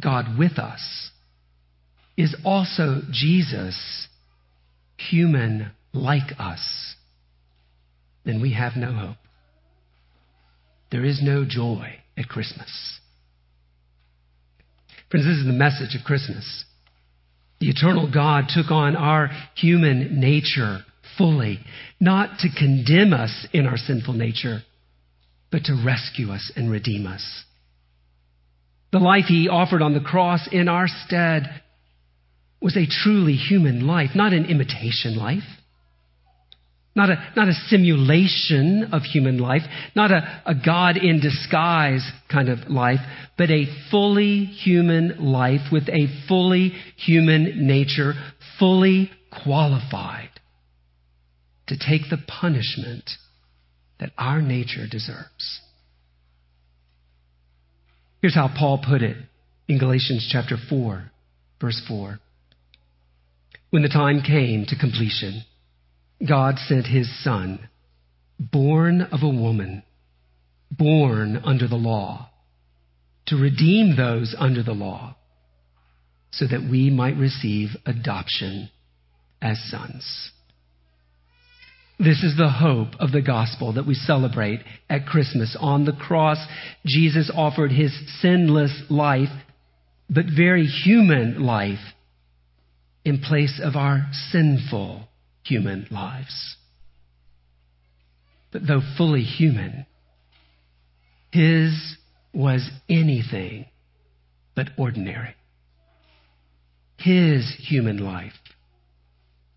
God 0.00 0.38
with 0.38 0.58
us, 0.58 1.10
is 2.16 2.36
also 2.44 3.00
Jesus, 3.10 4.08
human 4.96 5.70
like 5.92 6.32
us, 6.38 6.94
then 8.24 8.40
we 8.40 8.54
have 8.54 8.72
no 8.76 8.92
hope. 8.92 9.16
There 10.90 11.04
is 11.04 11.20
no 11.22 11.44
joy 11.48 11.96
at 12.16 12.28
Christmas. 12.28 13.00
Friends, 15.10 15.26
this 15.26 15.38
is 15.38 15.46
the 15.46 15.52
message 15.52 15.94
of 15.98 16.04
Christmas. 16.04 16.64
The 17.60 17.68
eternal 17.68 18.10
God 18.12 18.44
took 18.48 18.70
on 18.70 18.96
our 18.96 19.30
human 19.56 20.20
nature 20.20 20.80
fully, 21.16 21.60
not 22.00 22.38
to 22.40 22.48
condemn 22.56 23.12
us 23.12 23.46
in 23.52 23.66
our 23.66 23.76
sinful 23.76 24.14
nature, 24.14 24.62
but 25.50 25.64
to 25.64 25.82
rescue 25.84 26.30
us 26.30 26.50
and 26.56 26.70
redeem 26.70 27.06
us. 27.06 27.44
The 28.92 28.98
life 28.98 29.24
he 29.26 29.48
offered 29.48 29.82
on 29.82 29.94
the 29.94 30.00
cross 30.00 30.48
in 30.50 30.68
our 30.68 30.86
stead 30.86 31.62
was 32.64 32.78
a 32.78 32.86
truly 32.86 33.34
human 33.34 33.86
life, 33.86 34.10
not 34.14 34.32
an 34.32 34.46
imitation 34.46 35.16
life. 35.18 35.42
Not 36.96 37.10
a, 37.10 37.16
not 37.36 37.48
a 37.48 37.52
simulation 37.68 38.90
of 38.92 39.02
human 39.02 39.38
life, 39.38 39.62
not 39.96 40.12
a, 40.12 40.42
a 40.46 40.54
God 40.54 40.96
in 40.96 41.20
disguise 41.20 42.08
kind 42.30 42.48
of 42.48 42.70
life, 42.70 43.00
but 43.36 43.50
a 43.50 43.66
fully 43.90 44.44
human 44.44 45.16
life 45.18 45.72
with 45.72 45.88
a 45.88 46.06
fully 46.28 46.72
human 46.96 47.66
nature, 47.66 48.14
fully 48.60 49.10
qualified 49.42 50.30
to 51.66 51.76
take 51.76 52.02
the 52.08 52.18
punishment 52.28 53.10
that 53.98 54.12
our 54.16 54.40
nature 54.40 54.86
deserves. 54.88 55.60
Here's 58.22 58.36
how 58.36 58.48
Paul 58.56 58.82
put 58.88 59.02
it 59.02 59.16
in 59.68 59.78
Galatians 59.78 60.28
chapter 60.30 60.56
4, 60.70 61.10
verse 61.60 61.82
4. 61.88 62.20
When 63.74 63.82
the 63.82 63.88
time 63.88 64.22
came 64.22 64.66
to 64.66 64.78
completion, 64.78 65.42
God 66.24 66.60
sent 66.60 66.86
his 66.86 67.10
son, 67.24 67.68
born 68.38 69.02
of 69.02 69.24
a 69.24 69.28
woman, 69.28 69.82
born 70.70 71.42
under 71.44 71.66
the 71.66 71.74
law, 71.74 72.30
to 73.26 73.36
redeem 73.36 73.96
those 73.96 74.32
under 74.38 74.62
the 74.62 74.74
law, 74.74 75.16
so 76.30 76.46
that 76.46 76.70
we 76.70 76.88
might 76.88 77.16
receive 77.16 77.70
adoption 77.84 78.70
as 79.42 79.58
sons. 79.68 80.30
This 81.98 82.22
is 82.22 82.36
the 82.36 82.50
hope 82.50 82.94
of 83.00 83.10
the 83.10 83.22
gospel 83.22 83.72
that 83.72 83.88
we 83.88 83.94
celebrate 83.94 84.60
at 84.88 85.06
Christmas. 85.06 85.56
On 85.58 85.84
the 85.84 85.94
cross, 85.94 86.38
Jesus 86.86 87.28
offered 87.34 87.72
his 87.72 87.92
sinless 88.20 88.84
life, 88.88 89.34
but 90.08 90.26
very 90.26 90.64
human 90.64 91.44
life, 91.44 91.80
in 93.04 93.20
place 93.20 93.60
of 93.62 93.76
our 93.76 94.06
sinful 94.30 95.08
human 95.44 95.86
lives. 95.90 96.56
But 98.52 98.66
though 98.66 98.82
fully 98.96 99.22
human, 99.22 99.86
his 101.30 101.96
was 102.32 102.70
anything 102.88 103.66
but 104.54 104.68
ordinary. 104.78 105.34
His 106.98 107.54
human 107.58 107.98
life 107.98 108.32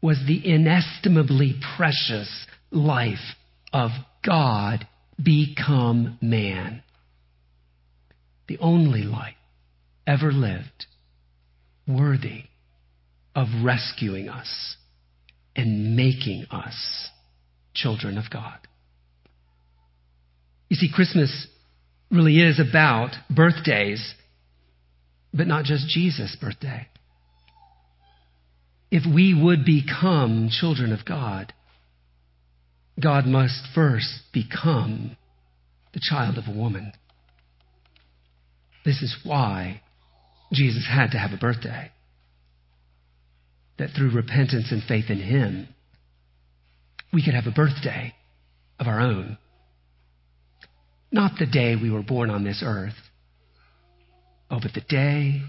was 0.01 0.17
the 0.27 0.41
inestimably 0.45 1.55
precious 1.77 2.47
life 2.71 3.35
of 3.71 3.91
God 4.25 4.87
become 5.21 6.17
man. 6.21 6.83
The 8.47 8.57
only 8.59 9.03
life 9.03 9.35
ever 10.05 10.31
lived 10.31 10.85
worthy 11.87 12.45
of 13.37 13.47
rescuing 13.63 14.27
us 14.27 14.75
and 15.55 15.95
making 15.95 16.47
us 16.49 17.09
children 17.75 18.17
of 18.17 18.25
God. 18.31 18.57
You 20.69 20.75
see, 20.75 20.89
Christmas 20.93 21.47
really 22.11 22.39
is 22.39 22.59
about 22.59 23.11
birthdays, 23.29 24.15
but 25.31 25.45
not 25.47 25.65
just 25.65 25.87
Jesus' 25.87 26.35
birthday. 26.41 26.87
if 28.89 29.03
we 29.05 29.33
would 29.33 29.65
become 29.65 30.49
children 30.49 30.93
of 30.93 31.05
God, 31.05 31.53
God 33.01 33.25
must 33.25 33.67
first 33.75 34.21
become 34.33 35.17
the 35.93 35.99
child 36.01 36.37
of 36.37 36.45
a 36.47 36.57
woman. 36.57 36.93
This 38.85 39.01
is 39.01 39.15
why 39.23 39.81
Jesus 40.53 40.87
had 40.89 41.11
to 41.11 41.17
have 41.17 41.31
a 41.31 41.37
birthday. 41.37 41.91
That 43.77 43.89
through 43.95 44.11
repentance 44.11 44.71
and 44.71 44.81
faith 44.83 45.09
in 45.09 45.19
Him, 45.19 45.67
we 47.13 47.23
could 47.23 47.33
have 47.33 47.47
a 47.47 47.51
birthday 47.51 48.13
of 48.79 48.87
our 48.87 48.99
own. 48.99 49.37
Not 51.11 51.33
the 51.39 51.45
day 51.45 51.75
we 51.75 51.91
were 51.91 52.03
born 52.03 52.29
on 52.29 52.43
this 52.43 52.61
earth. 52.65 52.95
Oh, 54.49 54.59
but 54.61 54.73
the 54.73 54.81
day 54.81 55.41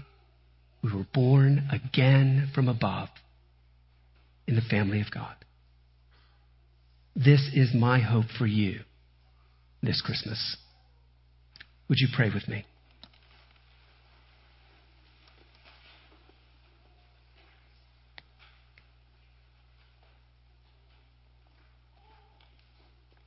we 0.83 0.93
were 0.93 1.07
born 1.13 1.67
again 1.71 2.49
from 2.53 2.69
above 2.69 3.09
in 4.47 4.55
the 4.55 4.61
family 4.61 5.01
of 5.01 5.11
God. 5.11 5.35
This 7.15 7.49
is 7.53 7.73
my 7.73 7.99
hope 7.99 8.25
for 8.37 8.47
you 8.47 8.79
this 9.81 10.01
Christmas. 10.01 10.57
Would 11.87 11.99
you 11.99 12.07
pray 12.15 12.29
with 12.33 12.47
me? 12.47 12.65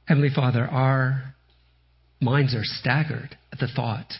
Heavenly 0.06 0.30
Father, 0.34 0.64
our 0.64 1.34
minds 2.20 2.54
are 2.54 2.64
staggered 2.64 3.36
at 3.52 3.60
the 3.60 3.68
thought 3.68 4.12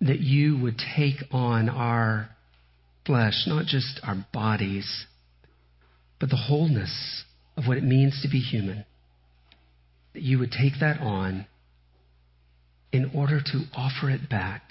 that 0.00 0.20
you 0.20 0.58
would 0.58 0.80
take 0.96 1.16
on 1.32 1.68
our 1.68 2.30
flesh, 3.04 3.44
not 3.46 3.66
just 3.66 4.00
our 4.04 4.24
bodies, 4.32 5.06
but 6.20 6.30
the 6.30 6.36
wholeness 6.36 7.24
of 7.56 7.66
what 7.66 7.78
it 7.78 7.84
means 7.84 8.20
to 8.22 8.28
be 8.28 8.38
human. 8.38 8.84
That 10.14 10.22
you 10.22 10.38
would 10.38 10.52
take 10.52 10.74
that 10.80 11.00
on 11.00 11.46
in 12.92 13.10
order 13.14 13.40
to 13.40 13.64
offer 13.74 14.10
it 14.10 14.28
back 14.28 14.62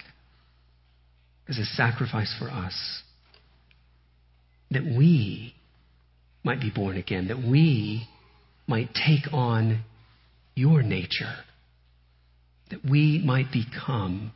as 1.48 1.58
a 1.58 1.64
sacrifice 1.64 2.34
for 2.38 2.50
us. 2.50 3.02
That 4.70 4.84
we 4.84 5.54
might 6.42 6.60
be 6.60 6.70
born 6.70 6.96
again, 6.96 7.28
that 7.28 7.38
we 7.38 8.08
might 8.66 8.90
take 8.94 9.32
on 9.32 9.84
your 10.60 10.82
nature, 10.82 11.34
that 12.70 12.84
we 12.84 13.20
might 13.24 13.50
become 13.50 14.32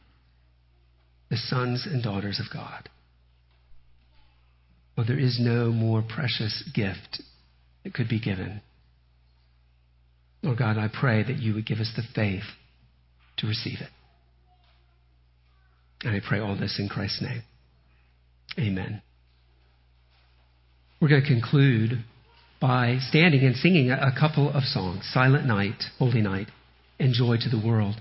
the 1.30 1.36
sons 1.36 1.86
and 1.90 2.02
daughters 2.02 2.40
of 2.40 2.52
God. 2.52 2.88
Well, 4.96 5.06
there 5.06 5.18
is 5.18 5.38
no 5.40 5.70
more 5.70 6.02
precious 6.02 6.64
gift 6.74 7.22
that 7.82 7.92
could 7.94 8.08
be 8.08 8.20
given. 8.20 8.62
Lord 10.42 10.58
God, 10.58 10.78
I 10.78 10.88
pray 10.88 11.22
that 11.22 11.38
you 11.38 11.54
would 11.54 11.66
give 11.66 11.78
us 11.78 11.92
the 11.96 12.02
faith 12.14 12.44
to 13.38 13.46
receive 13.46 13.78
it. 13.80 13.90
And 16.02 16.14
I 16.14 16.20
pray 16.26 16.38
all 16.38 16.56
this 16.56 16.78
in 16.78 16.88
Christ's 16.88 17.22
name. 17.22 17.42
Amen. 18.58 19.02
We're 21.00 21.08
going 21.08 21.22
to 21.22 21.28
conclude 21.28 22.04
by 22.64 22.96
standing 23.10 23.44
and 23.44 23.54
singing 23.56 23.90
a, 23.90 24.10
couple 24.18 24.48
of 24.48 24.62
songs 24.62 25.06
Silent 25.12 25.44
Night, 25.44 25.82
Holy 25.98 26.22
Night, 26.22 26.46
and 26.98 27.12
Joy 27.12 27.36
to 27.36 27.50
the 27.50 27.62
World. 27.62 27.96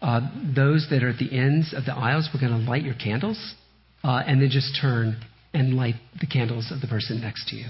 Uh, 0.00 0.22
those 0.54 0.86
that 0.88 1.02
are 1.02 1.10
at 1.10 1.18
the 1.18 1.36
ends 1.36 1.74
of 1.76 1.84
the 1.84 1.92
aisles, 1.92 2.30
we're 2.32 2.40
going 2.40 2.58
to 2.58 2.66
light 2.66 2.82
your 2.82 2.94
candles 2.94 3.54
uh, 4.02 4.22
and 4.26 4.40
then 4.40 4.48
just 4.48 4.78
turn 4.80 5.22
and 5.52 5.74
light 5.74 5.96
the 6.18 6.26
candles 6.26 6.72
of 6.72 6.80
the 6.80 6.86
person 6.86 7.20
next 7.20 7.46
to 7.48 7.56
you. 7.56 7.66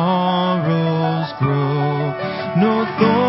Sorrows 0.00 1.30
grow. 1.38 2.14
No 2.62 2.72
thorns 2.98 3.19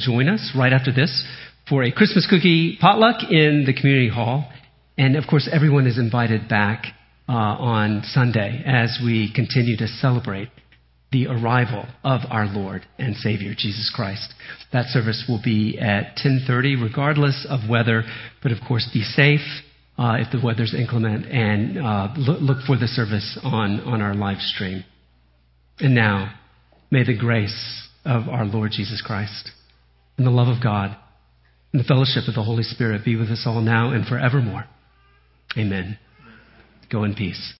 join 0.00 0.28
us 0.28 0.52
right 0.56 0.72
after 0.72 0.92
this 0.92 1.24
for 1.68 1.84
a 1.84 1.92
Christmas 1.92 2.26
cookie 2.28 2.76
potluck 2.80 3.30
in 3.30 3.64
the 3.64 3.72
community 3.72 4.08
hall. 4.08 4.50
And 4.98 5.16
of 5.16 5.24
course, 5.28 5.48
everyone 5.50 5.86
is 5.86 5.98
invited 5.98 6.48
back 6.48 6.84
uh, 7.28 7.32
on 7.32 8.02
Sunday 8.04 8.62
as 8.66 8.98
we 9.02 9.32
continue 9.32 9.76
to 9.76 9.86
celebrate 9.86 10.48
the 11.12 11.26
arrival 11.26 11.86
of 12.04 12.20
our 12.30 12.46
Lord 12.46 12.86
and 12.98 13.16
Savior 13.16 13.52
Jesus 13.56 13.90
Christ. 13.94 14.32
That 14.72 14.86
service 14.86 15.24
will 15.28 15.40
be 15.42 15.78
at 15.78 16.16
10:30, 16.16 16.82
regardless 16.82 17.46
of 17.48 17.68
weather. 17.68 18.04
But 18.42 18.52
of 18.52 18.58
course, 18.66 18.88
be 18.92 19.02
safe 19.02 19.40
uh, 19.98 20.16
if 20.18 20.30
the 20.32 20.44
weather's 20.44 20.74
inclement, 20.74 21.26
and 21.26 21.78
uh, 21.78 22.08
look, 22.16 22.64
for 22.66 22.76
the 22.76 22.88
service 22.88 23.38
on 23.42 23.80
on 23.80 24.02
our 24.02 24.14
live 24.14 24.40
stream. 24.40 24.84
And 25.78 25.94
now, 25.94 26.34
may 26.90 27.04
the 27.04 27.16
grace 27.16 27.88
of 28.04 28.28
our 28.28 28.44
Lord 28.44 28.72
Jesus 28.72 29.02
Christ 29.02 29.50
and 30.20 30.26
the 30.26 30.30
love 30.30 30.48
of 30.48 30.62
God 30.62 30.94
and 31.72 31.80
the 31.80 31.86
fellowship 31.86 32.28
of 32.28 32.34
the 32.34 32.42
Holy 32.42 32.62
Spirit 32.62 33.06
be 33.06 33.16
with 33.16 33.30
us 33.30 33.44
all 33.46 33.62
now 33.62 33.90
and 33.90 34.06
forevermore. 34.06 34.66
Amen. 35.56 35.98
Go 36.92 37.04
in 37.04 37.14
peace. 37.14 37.54